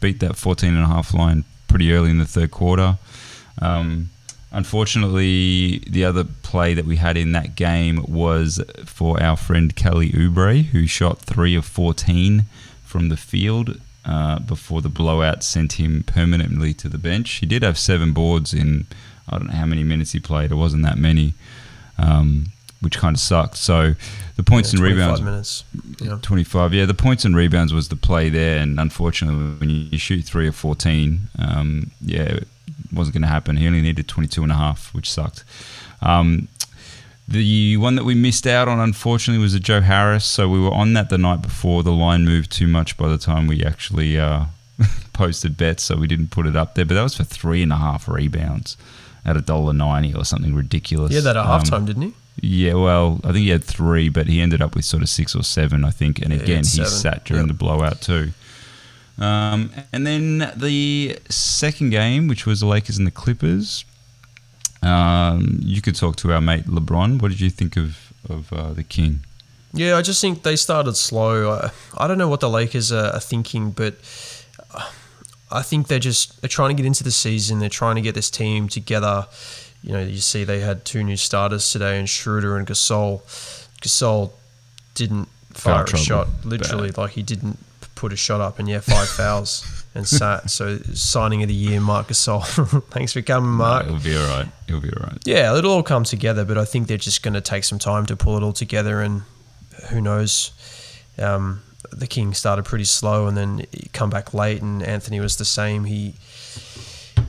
beat 0.00 0.20
that 0.20 0.36
14 0.36 0.72
and 0.74 0.82
a 0.82 0.86
half 0.86 1.12
line 1.12 1.44
pretty 1.68 1.92
early 1.92 2.10
in 2.10 2.18
the 2.18 2.24
third 2.26 2.50
quarter. 2.50 2.96
Um, 3.60 4.08
unfortunately, 4.56 5.78
the 5.88 6.04
other 6.04 6.24
play 6.42 6.74
that 6.74 6.84
we 6.86 6.96
had 6.96 7.16
in 7.16 7.32
that 7.32 7.54
game 7.56 8.04
was 8.08 8.62
for 8.84 9.22
our 9.22 9.36
friend 9.36 9.74
Kelly 9.76 10.10
Oubre, 10.10 10.64
who 10.64 10.86
shot 10.86 11.18
three 11.20 11.54
of 11.54 11.64
14 11.64 12.44
from 12.84 13.08
the 13.08 13.16
field 13.16 13.80
uh, 14.04 14.38
before 14.38 14.80
the 14.82 14.88
blowout 14.88 15.42
sent 15.42 15.74
him 15.74 16.02
permanently 16.04 16.72
to 16.74 16.88
the 16.88 16.98
bench. 16.98 17.30
He 17.32 17.46
did 17.46 17.62
have 17.62 17.76
seven 17.78 18.12
boards 18.12 18.54
in, 18.54 18.86
I 19.28 19.38
don't 19.38 19.48
know 19.48 19.54
how 19.54 19.66
many 19.66 19.82
minutes 19.84 20.12
he 20.12 20.20
played, 20.20 20.50
it 20.52 20.54
wasn't 20.56 20.84
that 20.84 20.96
many, 20.98 21.34
um, 21.98 22.46
which 22.80 22.98
kind 22.98 23.16
of 23.16 23.20
sucked. 23.20 23.56
So 23.56 23.94
the 24.36 24.42
points 24.42 24.72
Yeah, 24.72 24.78
and 24.78 24.84
rebounds. 24.88 25.20
minutes. 25.20 25.64
Yeah. 26.00 26.18
25, 26.22 26.72
yeah. 26.72 26.84
The 26.86 26.94
points 26.94 27.24
and 27.24 27.34
rebounds 27.36 27.72
was 27.74 27.88
the 27.88 27.96
play 27.96 28.28
there, 28.28 28.58
and 28.58 28.78
unfortunately, 28.78 29.56
when 29.58 29.70
you 29.90 29.98
shoot 29.98 30.22
three 30.24 30.46
or 30.46 30.52
14, 30.52 31.20
um, 31.38 31.90
yeah, 32.00 32.38
wasn't 32.92 33.14
going 33.14 33.22
to 33.22 33.28
happen. 33.28 33.56
He 33.56 33.66
only 33.66 33.80
needed 33.82 34.08
22 34.08 34.42
and 34.42 34.52
a 34.52 34.56
half, 34.56 34.92
which 34.94 35.10
sucked. 35.10 35.44
Um, 36.02 36.48
the 37.28 37.76
one 37.78 37.96
that 37.96 38.04
we 38.04 38.14
missed 38.14 38.46
out 38.46 38.68
on, 38.68 38.78
unfortunately, 38.78 39.42
was 39.42 39.54
a 39.54 39.60
Joe 39.60 39.80
Harris. 39.80 40.24
So 40.24 40.48
we 40.48 40.60
were 40.60 40.72
on 40.72 40.92
that 40.92 41.08
the 41.10 41.18
night 41.18 41.42
before. 41.42 41.82
The 41.82 41.90
line 41.92 42.24
moved 42.24 42.52
too 42.52 42.68
much 42.68 42.96
by 42.96 43.08
the 43.08 43.18
time 43.18 43.46
we 43.48 43.64
actually 43.64 44.18
uh, 44.18 44.44
posted 45.12 45.56
bets, 45.56 45.82
so 45.82 45.96
we 45.96 46.06
didn't 46.06 46.30
put 46.30 46.46
it 46.46 46.54
up 46.54 46.74
there. 46.74 46.84
But 46.84 46.94
that 46.94 47.02
was 47.02 47.16
for 47.16 47.24
three 47.24 47.62
and 47.62 47.72
a 47.72 47.76
half 47.76 48.08
rebounds 48.08 48.76
at 49.24 49.36
a 49.36 49.40
dollar 49.40 49.72
ninety 49.72 50.14
or 50.14 50.24
something 50.24 50.54
ridiculous. 50.54 51.12
Yeah, 51.12 51.20
that 51.22 51.36
at 51.36 51.44
Um, 51.46 51.60
halftime, 51.62 51.84
didn't 51.86 52.02
he? 52.02 52.14
yeah, 52.40 52.74
well, 52.74 53.18
I 53.24 53.28
think 53.32 53.38
he 53.38 53.48
had 53.48 53.64
three, 53.64 54.08
but 54.08 54.28
he 54.28 54.40
ended 54.40 54.62
up 54.62 54.76
with 54.76 54.84
sort 54.84 55.02
of 55.02 55.08
six 55.08 55.34
or 55.34 55.42
seven, 55.42 55.84
I 55.84 55.90
think. 55.90 56.20
And 56.20 56.32
Yeah, 56.32 56.40
again, 56.40 56.56
had 56.58 56.66
he 56.66 56.84
sat 56.84 57.24
during 57.24 57.44
Yep. 57.44 57.48
the 57.48 57.54
blowout 57.54 58.00
too. 58.02 58.30
Um, 59.18 59.70
and 59.92 60.06
then 60.06 60.52
the 60.56 61.18
second 61.28 61.90
game, 61.90 62.28
which 62.28 62.46
was 62.46 62.60
the 62.60 62.66
Lakers 62.66 62.98
and 62.98 63.06
the 63.06 63.10
Clippers. 63.12 63.84
Um, 64.82 65.58
you 65.62 65.80
could 65.80 65.96
talk 65.96 66.16
to 66.16 66.32
our 66.32 66.40
mate 66.40 66.66
LeBron. 66.66 67.20
What 67.20 67.30
did 67.30 67.40
you 67.40 67.50
think 67.50 67.76
of 67.76 68.12
of 68.28 68.52
uh, 68.52 68.72
the 68.72 68.82
King? 68.82 69.20
Yeah, 69.72 69.96
I 69.96 70.02
just 70.02 70.20
think 70.20 70.42
they 70.42 70.56
started 70.56 70.96
slow. 70.96 71.50
I, 71.50 71.70
I 71.96 72.06
don't 72.08 72.18
know 72.18 72.28
what 72.28 72.40
the 72.40 72.48
Lakers 72.48 72.92
are, 72.92 73.12
are 73.12 73.20
thinking, 73.20 73.70
but 73.70 73.94
uh, 74.74 74.90
I 75.50 75.62
think 75.62 75.88
they're 75.88 75.98
just 75.98 76.40
they're 76.40 76.48
trying 76.48 76.70
to 76.70 76.82
get 76.82 76.86
into 76.86 77.04
the 77.04 77.10
season. 77.10 77.58
They're 77.58 77.68
trying 77.68 77.96
to 77.96 78.02
get 78.02 78.14
this 78.14 78.30
team 78.30 78.68
together. 78.68 79.26
You 79.82 79.92
know, 79.92 80.02
you 80.02 80.18
see 80.18 80.44
they 80.44 80.60
had 80.60 80.84
two 80.84 81.04
new 81.04 81.16
starters 81.16 81.70
today, 81.70 81.98
and 81.98 82.08
Schroeder 82.08 82.56
and 82.56 82.66
Gasol. 82.66 83.22
Gasol 83.80 84.32
didn't 84.94 85.28
fire 85.52 85.82
a 85.82 85.86
trouble. 85.86 86.04
shot, 86.04 86.28
literally, 86.44 86.90
like 86.90 87.12
he 87.12 87.22
didn't 87.22 87.58
p- 87.58 87.65
put 87.96 88.12
a 88.12 88.16
shot 88.16 88.40
up, 88.40 88.58
and 88.60 88.68
yeah, 88.68 88.78
five 88.80 89.08
fouls 89.16 89.84
and 89.94 90.06
sat. 90.06 90.48
So 90.50 90.78
signing 90.94 91.42
of 91.42 91.48
the 91.48 91.54
year, 91.54 91.80
Marc 91.80 92.06
Gasol. 92.08 92.44
Thanks 92.90 93.12
for 93.12 93.22
coming, 93.22 93.50
Marc. 93.50 93.86
It'll 93.86 93.98
be 93.98 94.16
all 94.16 94.28
right. 94.28 94.46
It'll 94.68 94.80
be 94.80 94.90
all 94.90 95.02
right. 95.02 95.18
Yeah, 95.24 95.56
it'll 95.56 95.72
all 95.72 95.82
come 95.82 96.04
together, 96.04 96.44
but 96.44 96.56
I 96.56 96.64
think 96.64 96.86
they're 96.86 96.96
just 96.98 97.22
going 97.24 97.34
to 97.34 97.40
take 97.40 97.64
some 97.64 97.78
time 97.80 98.06
to 98.06 98.14
pull 98.16 98.36
it 98.36 98.42
all 98.44 98.52
together, 98.52 99.00
and 99.00 99.22
who 99.90 100.00
knows? 100.00 100.52
Um, 101.18 101.62
the 101.92 102.06
King 102.06 102.34
started 102.34 102.64
pretty 102.64 102.84
slow, 102.84 103.26
and 103.26 103.36
then 103.36 103.66
come 103.92 104.10
back 104.10 104.32
late, 104.34 104.60
and 104.62 104.82
Anthony 104.82 105.18
was 105.20 105.36
the 105.36 105.44
same. 105.44 105.84
He 105.84 106.14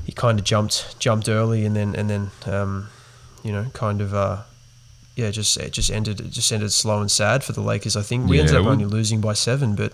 he 0.05 0.11
kind 0.11 0.39
of 0.39 0.45
jumped 0.45 0.99
jumped 0.99 1.29
early, 1.29 1.65
and 1.65 1.75
then 1.75 1.95
and 1.95 2.09
then 2.09 2.31
um, 2.45 2.89
you 3.43 3.51
know 3.51 3.65
kind 3.73 4.01
of 4.01 4.13
uh, 4.13 4.41
yeah, 5.15 5.31
just 5.31 5.55
it 5.57 5.71
just 5.71 5.89
ended 5.91 6.19
it 6.19 6.31
just 6.31 6.51
ended 6.51 6.71
slow 6.73 6.99
and 7.01 7.09
sad 7.11 7.43
for 7.43 7.53
the 7.53 7.61
Lakers. 7.61 7.95
I 7.95 8.01
think 8.01 8.27
we 8.27 8.37
Yeah, 8.37 8.43
ended 8.43 8.57
up 8.57 8.65
only 8.65 8.85
losing 8.85 9.21
by 9.21 9.33
seven, 9.33 9.75
but 9.75 9.93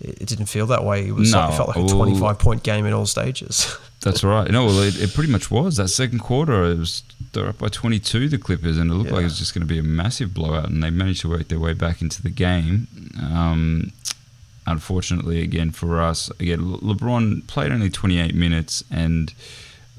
it, 0.00 0.26
didn't 0.28 0.46
feel 0.46 0.66
that 0.66 0.84
way. 0.84 1.06
It 1.08 1.12
was 1.12 1.34
like, 1.34 1.52
it 1.52 1.56
felt 1.56 1.68
like 1.68 1.76
a 1.76 1.80
well- 1.80 1.88
twenty 1.96 2.18
five 2.18 2.38
point 2.38 2.62
game 2.62 2.86
in 2.86 2.92
all 2.92 3.06
stages. 3.06 3.76
That's 4.00 4.22
right. 4.22 4.48
No, 4.50 4.66
well, 4.66 4.82
it, 4.82 5.00
it 5.00 5.12
pretty 5.12 5.30
much 5.32 5.50
was. 5.50 5.76
That 5.76 5.88
second 5.88 6.20
quarter, 6.20 6.64
it 6.64 6.78
was 6.78 7.02
they're 7.32 7.48
up 7.48 7.58
by 7.58 7.66
22, 7.68 8.28
the 8.28 8.38
Clippers, 8.38 8.78
and 8.78 8.90
it 8.90 8.94
looked 8.94 9.10
like 9.10 9.22
it 9.22 9.24
was 9.24 9.38
just 9.38 9.54
going 9.54 9.66
to 9.66 9.72
be 9.72 9.78
a 9.78 9.82
massive 9.82 10.32
blowout, 10.32 10.68
and 10.70 10.82
they 10.82 10.90
managed 10.90 11.22
to 11.22 11.28
work 11.28 11.48
their 11.48 11.58
way 11.58 11.72
back 11.74 12.00
into 12.00 12.22
the 12.22 12.30
game. 12.30 12.86
Um, 13.20 13.92
unfortunately, 14.68 15.42
again 15.42 15.72
for 15.72 16.00
us, 16.00 16.30
again 16.38 16.72
Le- 16.72 16.78
LeBron 16.78 17.46
played 17.48 17.72
only 17.72 17.90
28 17.90 18.34
minutes, 18.36 18.84
and 18.90 19.34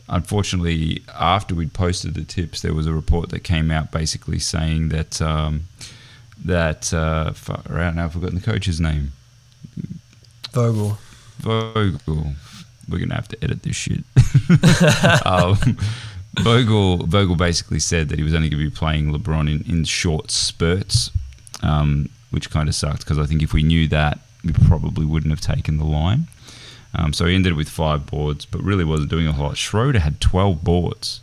unfortunately, 0.07 1.03
after 1.13 1.53
we'd 1.53 1.73
posted 1.73 2.13
the 2.13 2.23
tips, 2.23 2.62
there 2.62 2.73
was 2.73 2.88
a 2.88 2.93
report 2.93 3.29
that 3.29 3.41
came 3.41 3.69
out 3.69 3.91
basically 3.91 4.39
saying 4.39 4.89
that 4.89 5.21
um, 5.21 5.63
that 6.43 6.93
uh, 6.93 7.33
far 7.33 7.62
out 7.79 7.95
now, 7.95 8.05
I've 8.05 8.13
forgotten 8.13 8.35
the 8.35 8.41
coach's 8.41 8.79
name. 8.79 9.12
Vogel. 10.51 10.97
Vogel. 11.39 12.33
We're 12.88 12.99
gonna 12.99 13.15
have 13.15 13.27
to 13.29 13.43
edit 13.43 13.63
this 13.63 13.75
shit. 13.75 14.03
um, 15.25 15.57
Vogel 16.39 17.05
Vogel 17.05 17.35
basically 17.35 17.79
said 17.79 18.09
that 18.09 18.17
he 18.17 18.23
was 18.23 18.33
only 18.33 18.49
going 18.49 18.63
to 18.63 18.69
be 18.69 18.75
playing 18.75 19.12
LeBron 19.13 19.49
in, 19.49 19.71
in 19.71 19.83
short 19.83 20.31
spurts, 20.31 21.12
um, 21.63 22.09
which 22.31 22.49
kind 22.49 22.67
of 22.69 22.75
sucked 22.75 22.99
because 22.99 23.19
I 23.19 23.25
think 23.25 23.41
if 23.43 23.53
we 23.53 23.63
knew 23.63 23.88
that, 23.89 24.19
we 24.43 24.53
probably 24.53 25.05
wouldn't 25.05 25.31
have 25.31 25.41
taken 25.41 25.77
the 25.77 25.85
line. 25.85 26.27
Um, 26.95 27.13
so 27.13 27.25
he 27.25 27.35
ended 27.35 27.53
with 27.53 27.69
five 27.69 28.07
boards, 28.07 28.45
but 28.45 28.62
really 28.62 28.83
wasn't 28.83 29.09
doing 29.12 29.27
a 29.27 29.31
whole 29.31 29.47
lot. 29.47 29.57
Schroeder 29.57 29.99
had 29.99 30.19
twelve 30.19 30.63
boards. 30.63 31.21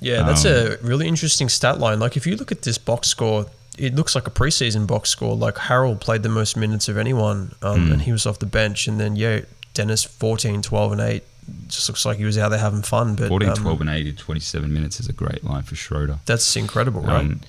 Yeah, 0.00 0.22
that's 0.24 0.44
Um, 0.44 0.52
a 0.52 0.76
really 0.82 1.06
interesting 1.06 1.48
stat 1.48 1.78
line. 1.78 2.00
Like, 2.00 2.16
if 2.16 2.26
you 2.26 2.34
look 2.36 2.50
at 2.52 2.62
this 2.62 2.76
box 2.78 3.08
score, 3.08 3.46
it 3.78 3.94
looks 3.94 4.14
like 4.14 4.26
a 4.26 4.30
preseason 4.30 4.86
box 4.86 5.10
score. 5.10 5.34
Like, 5.36 5.54
Harrell 5.56 5.98
played 5.98 6.22
the 6.22 6.28
most 6.28 6.56
minutes 6.56 6.88
of 6.88 6.96
anyone, 6.98 7.54
um, 7.62 7.86
Hmm. 7.86 7.92
and 7.92 8.02
he 8.02 8.12
was 8.12 8.26
off 8.26 8.38
the 8.38 8.46
bench. 8.46 8.86
And 8.86 9.00
then, 9.00 9.16
yeah, 9.16 9.40
Dennis 9.74 10.04
14, 10.04 10.62
12, 10.62 10.92
and 10.92 11.00
8. 11.00 11.24
Just 11.68 11.88
looks 11.88 12.04
like 12.04 12.18
he 12.18 12.24
was 12.24 12.38
out 12.38 12.50
there 12.50 12.58
having 12.58 12.82
fun. 12.82 13.14
But 13.16 13.28
14, 13.28 13.48
um, 13.50 13.56
12, 13.56 13.80
and 13.80 13.90
8 13.90 14.06
in 14.06 14.16
27 14.16 14.72
minutes 14.72 15.00
is 15.00 15.08
a 15.08 15.12
great 15.12 15.42
line 15.42 15.62
for 15.62 15.74
Schroeder. 15.74 16.18
that's 16.26 16.54
incredible, 16.56 17.00
right? 17.02 17.20
Um, 17.20 17.40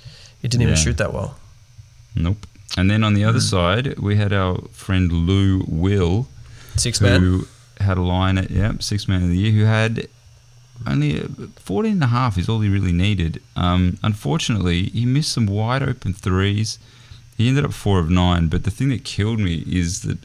he 0.42 0.48
didn't 0.48 0.64
even 0.64 0.76
shoot 0.76 0.98
that 0.98 1.14
well. 1.14 1.38
Nope. 2.16 2.48
And 2.76 2.90
then 2.90 3.04
on 3.04 3.14
the 3.14 3.24
other 3.24 3.40
side, 3.40 4.00
we 4.00 4.16
had 4.16 4.34
our 4.34 4.58
friend 4.72 5.12
Lou 5.12 5.64
Will, 5.68 6.28
Six 6.76 7.00
man. 7.02 7.22
who 7.22 7.48
had 7.80 7.98
a 7.98 8.02
line 8.02 8.38
at 8.38 8.50
yeah 8.50 8.72
six 8.80 9.08
man 9.08 9.22
of 9.24 9.30
the 9.30 9.38
year 9.38 9.52
who 9.52 9.66
had 9.66 10.08
only 10.88 11.22
uh, 11.22 11.28
14 11.58 11.92
and 11.94 12.04
a 12.04 12.08
half 12.08 12.38
is 12.38 12.50
all 12.50 12.60
he 12.60 12.70
really 12.70 12.92
needed. 12.92 13.42
Um, 13.56 13.98
unfortunately 14.04 14.84
he 14.86 15.06
missed 15.06 15.32
some 15.32 15.46
wide 15.46 15.84
open 15.84 16.14
threes. 16.14 16.80
He 17.38 17.48
ended 17.48 17.66
up 17.66 17.74
four 17.74 18.00
of 18.00 18.10
nine 18.10 18.48
but 18.48 18.64
the 18.64 18.72
thing 18.72 18.90
that 18.90 19.04
killed 19.04 19.40
me 19.40 19.64
is 19.68 20.02
that 20.02 20.18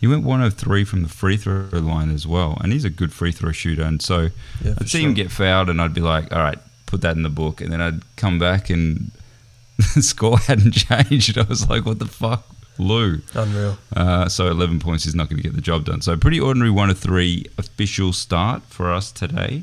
he 0.00 0.06
went 0.06 0.24
one 0.24 0.42
of 0.42 0.54
three 0.54 0.84
from 0.84 1.02
the 1.02 1.08
free 1.08 1.36
throw 1.36 1.66
line 1.72 2.10
as 2.12 2.26
well 2.26 2.58
and 2.60 2.72
he's 2.72 2.84
a 2.84 2.90
good 2.90 3.12
free 3.12 3.32
throw 3.32 3.52
shooter 3.52 3.82
and 3.82 4.02
so 4.02 4.28
Yeah, 4.62 4.74
I'd 4.78 4.88
see 4.88 5.02
him 5.02 5.14
get 5.14 5.30
fouled 5.30 5.68
and 5.70 5.80
I'd 5.80 5.94
be 5.94 6.00
like 6.00 6.32
all 6.32 6.40
right 6.42 6.58
put 6.86 7.00
that 7.02 7.16
in 7.16 7.22
the 7.22 7.28
book 7.30 7.60
and 7.60 7.72
then 7.72 7.80
I'd 7.80 8.02
come 8.16 8.38
back 8.38 8.68
and 8.70 9.10
the 9.94 10.02
score 10.02 10.38
hadn't 10.38 10.72
changed. 10.86 11.36
I 11.38 11.42
was 11.42 11.68
like 11.68 11.84
what 11.86 11.98
the 11.98 12.06
fuck 12.06 12.44
Lou? 12.78 13.20
Unreal. 13.34 13.78
uh, 13.96 14.28
so 14.28 14.48
11 14.48 14.80
points 14.80 15.06
is 15.06 15.14
not 15.14 15.30
going 15.30 15.38
to 15.38 15.42
get 15.42 15.54
the 15.54 15.62
job 15.62 15.86
done. 15.86 16.02
So 16.02 16.14
pretty 16.16 16.38
ordinary 16.38 16.70
one 16.70 16.90
of 16.90 16.98
three 16.98 17.46
official 17.56 18.12
start 18.12 18.62
for 18.64 18.92
us 18.92 19.10
today, 19.10 19.62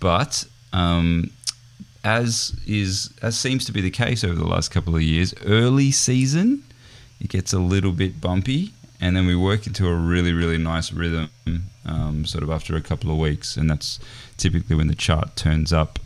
but 0.00 0.44
um, 0.72 1.30
as 2.04 2.58
is 2.66 3.12
as 3.22 3.36
seems 3.38 3.64
to 3.66 3.72
be 3.72 3.80
the 3.80 3.90
case 3.90 4.24
over 4.24 4.34
the 4.34 4.46
last 4.46 4.70
couple 4.70 4.94
of 4.94 5.02
years, 5.02 5.34
early 5.44 5.90
season 5.90 6.62
it 7.20 7.28
gets 7.30 7.52
a 7.52 7.58
little 7.58 7.92
bit 7.92 8.20
bumpy, 8.20 8.70
and 9.00 9.16
then 9.16 9.26
we 9.26 9.34
work 9.34 9.66
into 9.66 9.88
a 9.88 9.94
really 9.94 10.32
really 10.32 10.58
nice 10.58 10.92
rhythm, 10.92 11.30
um, 11.86 12.24
sort 12.24 12.44
of 12.44 12.50
after 12.50 12.76
a 12.76 12.80
couple 12.80 13.10
of 13.10 13.18
weeks, 13.18 13.56
and 13.56 13.68
that's 13.68 13.98
typically 14.36 14.76
when 14.76 14.88
the 14.88 14.94
chart 14.94 15.34
turns 15.36 15.72
up. 15.72 15.98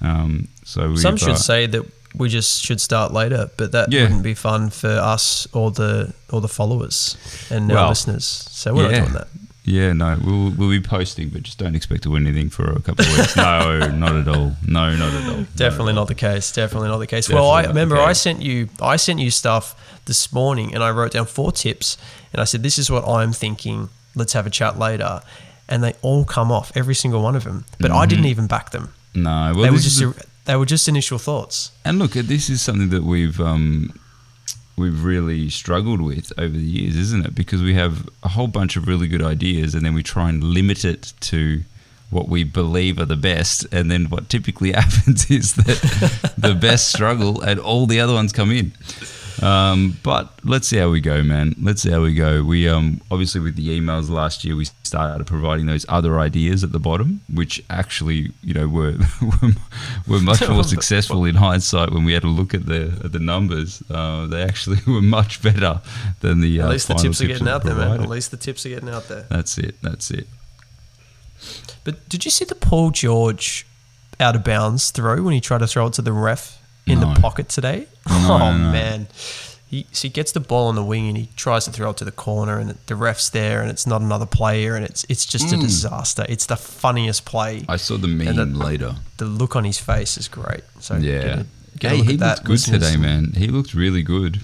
Um, 0.00 0.48
so 0.64 0.90
we 0.90 0.96
Some 0.98 1.16
should 1.16 1.38
say 1.38 1.66
that 1.66 1.84
we 2.14 2.28
just 2.30 2.62
should 2.62 2.80
start 2.80 3.12
later, 3.12 3.50
but 3.58 3.72
that 3.72 3.92
Yeah. 3.92 4.02
wouldn't 4.04 4.22
be 4.22 4.34
fun 4.34 4.70
for 4.70 4.88
us 4.90 5.46
or 5.52 5.70
the 5.70 6.14
or 6.30 6.40
the 6.40 6.48
followers 6.48 7.16
and 7.50 7.70
our 7.70 7.88
listeners. 7.90 8.24
So 8.50 8.74
we're 8.74 8.90
yeah. 8.90 8.98
not 9.00 9.04
doing 9.04 9.12
that. 9.14 9.28
Yeah, 9.66 9.92
no, 9.92 10.16
we'll 10.24 10.50
we'll 10.52 10.70
be 10.70 10.80
posting, 10.80 11.28
but 11.28 11.42
just 11.42 11.58
don't 11.58 11.74
expect 11.74 12.04
to 12.04 12.10
win 12.10 12.24
anything 12.24 12.50
for 12.50 12.70
a 12.70 12.80
couple 12.80 13.04
of 13.04 13.16
weeks. 13.18 13.36
No, 13.36 13.78
not 13.98 14.14
at 14.14 14.28
all. 14.28 14.52
No, 14.64 14.94
not 14.94 15.12
at 15.12 15.28
all. 15.28 15.44
Definitely 15.56 15.92
no. 15.92 16.02
not 16.02 16.08
the 16.08 16.14
case. 16.14 16.52
Definitely 16.52 16.88
not 16.88 16.98
the 16.98 17.08
case. 17.08 17.28
well, 17.28 17.50
I 17.50 17.62
Definitely 17.62 17.80
not 17.80 17.88
the 17.88 17.94
remember 17.96 18.08
I 18.08 18.12
sent 18.12 18.42
you 18.42 18.68
I 18.80 18.94
sent 18.94 19.18
you 19.18 19.32
stuff 19.32 20.00
this 20.04 20.32
morning, 20.32 20.72
and 20.72 20.84
I 20.84 20.90
wrote 20.92 21.10
down 21.10 21.26
four 21.26 21.50
tips, 21.50 21.98
and 22.32 22.40
I 22.40 22.44
said 22.44 22.62
this 22.62 22.78
is 22.78 22.90
what 22.90 23.06
I'm 23.08 23.32
thinking. 23.32 23.88
Let's 24.14 24.34
have 24.34 24.46
a 24.46 24.50
chat 24.50 24.78
later, 24.78 25.20
and 25.68 25.82
they 25.82 25.94
all 26.00 26.24
come 26.24 26.52
off 26.52 26.70
every 26.76 26.94
single 26.94 27.20
one 27.20 27.34
of 27.34 27.42
them. 27.42 27.64
But 27.80 27.90
I 27.90 28.06
didn't 28.06 28.26
even 28.26 28.46
back 28.46 28.70
them. 28.70 28.94
No, 29.14 29.52
well, 29.52 29.64
they 29.64 29.70
were 29.70 29.78
just 29.78 30.00
a- 30.00 30.14
they 30.44 30.54
were 30.54 30.64
just 30.64 30.86
initial 30.86 31.18
thoughts. 31.18 31.72
And 31.84 31.98
look, 31.98 32.12
this 32.12 32.48
is 32.48 32.62
something 32.62 32.90
that 32.90 33.02
we've 33.02 33.40
um, 33.40 33.98
we've 34.76 35.04
really 35.04 35.48
struggled 35.48 36.00
with 36.00 36.32
over 36.38 36.56
the 36.56 36.62
years, 36.62 36.96
isn't 36.96 37.26
it? 37.26 37.34
Because 37.34 37.62
we 37.62 37.74
have 37.74 38.08
a 38.22 38.28
whole 38.28 38.48
bunch 38.48 38.76
of 38.76 38.86
really 38.86 39.08
good 39.08 39.22
ideas, 39.22 39.74
and 39.74 39.84
then 39.84 39.94
we 39.94 40.02
try 40.02 40.28
and 40.28 40.42
limit 40.42 40.84
it 40.84 41.12
to 41.20 41.62
what 42.10 42.28
we 42.28 42.44
believe 42.44 43.00
are 43.00 43.04
the 43.06 43.16
best, 43.16 43.66
and 43.72 43.90
then 43.90 44.06
what 44.06 44.28
typically 44.28 44.72
happens 44.80 45.30
is 45.30 45.54
that 45.54 46.32
the 46.38 46.54
best 46.54 46.88
struggle, 46.88 47.40
and 47.40 47.58
all 47.58 47.86
the 47.86 48.00
other 48.00 48.14
ones 48.14 48.32
come 48.32 48.50
in. 48.50 48.72
Um, 49.42 49.98
but 50.02 50.32
let's 50.44 50.66
see 50.68 50.78
how 50.78 50.90
we 50.90 51.00
go, 51.00 51.22
man. 51.22 51.54
Let's 51.60 51.82
see 51.82 51.90
how 51.90 52.02
we 52.02 52.14
go. 52.14 52.42
We 52.42 52.68
um, 52.68 53.00
obviously 53.10 53.40
with 53.40 53.56
the 53.56 53.80
emails 53.80 54.08
last 54.08 54.44
year, 54.44 54.56
we 54.56 54.64
started 54.82 55.26
providing 55.26 55.66
those 55.66 55.84
other 55.88 56.18
ideas 56.18 56.64
at 56.64 56.72
the 56.72 56.78
bottom, 56.78 57.20
which 57.32 57.62
actually, 57.68 58.32
you 58.42 58.54
know, 58.54 58.68
were 58.68 58.94
were, 59.22 59.50
were 60.08 60.20
much 60.20 60.48
more 60.48 60.64
successful 60.76 61.24
in 61.24 61.34
hindsight 61.34 61.90
when 61.90 62.04
we 62.04 62.12
had 62.12 62.24
a 62.24 62.28
look 62.28 62.54
at 62.54 62.66
the 62.66 63.00
at 63.04 63.12
the 63.12 63.18
numbers. 63.18 63.82
Uh, 63.90 64.26
they 64.26 64.42
actually 64.42 64.78
were 64.86 65.02
much 65.02 65.42
better 65.42 65.80
than 66.20 66.40
the. 66.40 66.60
At 66.60 66.66
uh, 66.66 66.68
least 66.70 66.88
the 66.88 66.94
final 66.94 67.04
tips 67.04 67.20
are 67.20 67.26
getting 67.26 67.48
out 67.48 67.64
there, 67.64 67.74
man. 67.74 68.00
At 68.00 68.08
least 68.08 68.30
the 68.30 68.36
tips 68.36 68.64
are 68.66 68.70
getting 68.70 68.88
out 68.88 69.08
there. 69.08 69.26
That's 69.28 69.58
it. 69.58 69.76
That's 69.82 70.10
it. 70.10 70.26
But 71.84 72.08
did 72.08 72.24
you 72.24 72.30
see 72.30 72.44
the 72.44 72.54
Paul 72.54 72.90
George 72.90 73.66
out 74.18 74.34
of 74.34 74.42
bounds 74.42 74.90
throw 74.90 75.22
when 75.22 75.34
he 75.34 75.40
tried 75.40 75.58
to 75.58 75.66
throw 75.66 75.86
it 75.86 75.92
to 75.94 76.02
the 76.02 76.12
ref 76.12 76.58
in 76.86 77.00
No. 77.00 77.12
the 77.14 77.20
pocket 77.20 77.48
today? 77.48 77.86
No, 78.08 78.14
oh 78.30 78.38
no, 78.38 78.72
man. 78.72 79.08
He, 79.68 79.84
so 79.90 80.02
he 80.02 80.10
gets 80.10 80.30
the 80.30 80.38
ball 80.40 80.68
on 80.68 80.76
the 80.76 80.84
wing 80.84 81.08
and 81.08 81.16
he 81.16 81.28
tries 81.34 81.64
to 81.64 81.72
throw 81.72 81.90
it 81.90 81.96
to 81.96 82.04
the 82.04 82.12
corner 82.12 82.58
and 82.60 82.78
the 82.86 82.94
ref's 82.94 83.30
there 83.30 83.60
and 83.62 83.68
it's 83.68 83.84
not 83.84 84.00
another 84.00 84.24
player 84.26 84.76
and 84.76 84.84
it's 84.84 85.04
it's 85.08 85.26
just 85.26 85.52
a 85.52 85.56
disaster. 85.56 86.24
It's 86.28 86.46
the 86.46 86.56
funniest 86.56 87.24
play. 87.24 87.60
Mm. 87.62 87.64
I 87.70 87.76
saw 87.76 87.96
the 87.96 88.06
meme 88.08 88.36
that- 88.36 88.54
later. 88.56 88.94
the 89.16 89.24
look 89.24 89.56
on 89.56 89.64
his 89.64 89.78
face 89.80 90.16
is 90.16 90.28
great. 90.28 90.62
So 90.78 90.94
Yeah. 90.96 91.20
get 91.22 91.38
a, 91.38 91.46
get 91.80 91.90
Hey, 91.90 91.96
he 92.04 92.16
looked 92.16 92.44
good 92.44 92.52
listeners. 92.52 92.82
today, 92.88 92.96
man. 92.96 93.32
He 93.36 93.48
looked 93.48 93.74
really 93.74 94.02
good. 94.02 94.40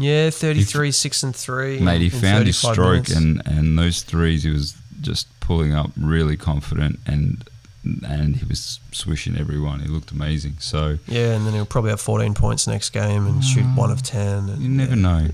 Yeah, 0.00 0.30
33, 0.30 0.92
6 0.92 1.22
and 1.24 1.34
3. 1.34 1.80
Mate, 1.80 2.00
he 2.02 2.08
found 2.08 2.46
his 2.46 2.56
stroke 2.56 3.08
minutes. 3.08 3.16
and, 3.16 3.42
and 3.46 3.76
those 3.76 4.02
threes 4.02 4.44
he 4.44 4.50
was 4.50 4.76
just 5.00 5.26
pulling 5.40 5.74
up 5.74 5.90
really 6.00 6.36
confident 6.36 7.00
and 7.04 7.42
and 7.84 8.36
he 8.36 8.44
was 8.44 8.80
swishing 8.92 9.36
everyone. 9.36 9.80
He 9.80 9.88
looked 9.88 10.10
amazing. 10.10 10.56
So 10.58 10.98
Yeah, 11.06 11.34
and 11.34 11.46
then 11.46 11.54
he'll 11.54 11.66
probably 11.66 11.90
have 11.90 12.00
14 12.00 12.34
points 12.34 12.66
next 12.66 12.90
game 12.90 13.26
and 13.26 13.44
shoot 13.44 13.64
mm. 13.64 13.76
1 13.76 13.90
of 13.90 14.02
10. 14.02 14.48
And, 14.48 14.62
you 14.62 14.68
never 14.68 14.90
yeah. 14.96 15.02
know. 15.02 15.28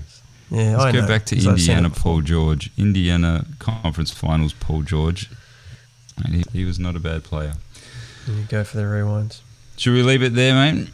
Yeah, 0.51 0.71
Let's 0.73 0.83
I 0.85 0.91
go 0.91 1.01
know, 1.01 1.07
back 1.07 1.25
to 1.27 1.35
'cause 1.35 1.47
I've 1.47 1.59
seen 1.59 1.71
it 1.71 1.77
Indiana. 1.79 1.89
Paul 1.89 2.21
George. 2.21 2.69
Indiana 2.77 3.45
Conference 3.59 4.11
Finals, 4.11 4.53
Paul 4.53 4.83
George. 4.83 5.29
And 6.23 6.35
he, 6.35 6.43
he 6.53 6.65
was 6.65 6.79
not 6.79 6.95
a 6.95 6.99
bad 6.99 7.23
player. 7.23 7.55
You 8.27 8.43
go 8.47 8.63
for 8.63 8.77
the 8.77 8.83
rewinds. 8.83 9.41
Should 9.77 9.93
we 9.93 10.03
leave 10.03 10.23
it 10.23 10.33
there, 10.35 10.53
mate? 10.53 10.89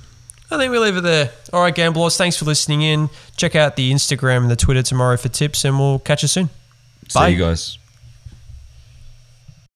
I 0.50 0.58
think 0.58 0.72
we 0.72 0.80
leave 0.80 0.98
it 0.98 1.02
there. 1.02 1.32
All 1.54 1.62
right, 1.62 1.74
Gamblors, 1.74 2.18
thanks 2.18 2.36
for 2.38 2.46
listening 2.46 2.82
in. 2.82 3.10
Check 3.38 3.56
out 3.56 3.76
the 3.76 3.92
Instagram 3.92 4.38
and 4.38 4.50
the 4.52 4.56
Twitter 4.56 4.84
tomorrow 4.84 5.16
for 5.16 5.30
tips, 5.30 5.64
and 5.64 5.78
we'll 5.80 6.00
catch 6.00 6.24
you 6.24 6.28
soon. 6.28 6.50
Bye. 7.14 7.28
See 7.28 7.36
you 7.36 7.40
guys. 7.40 7.78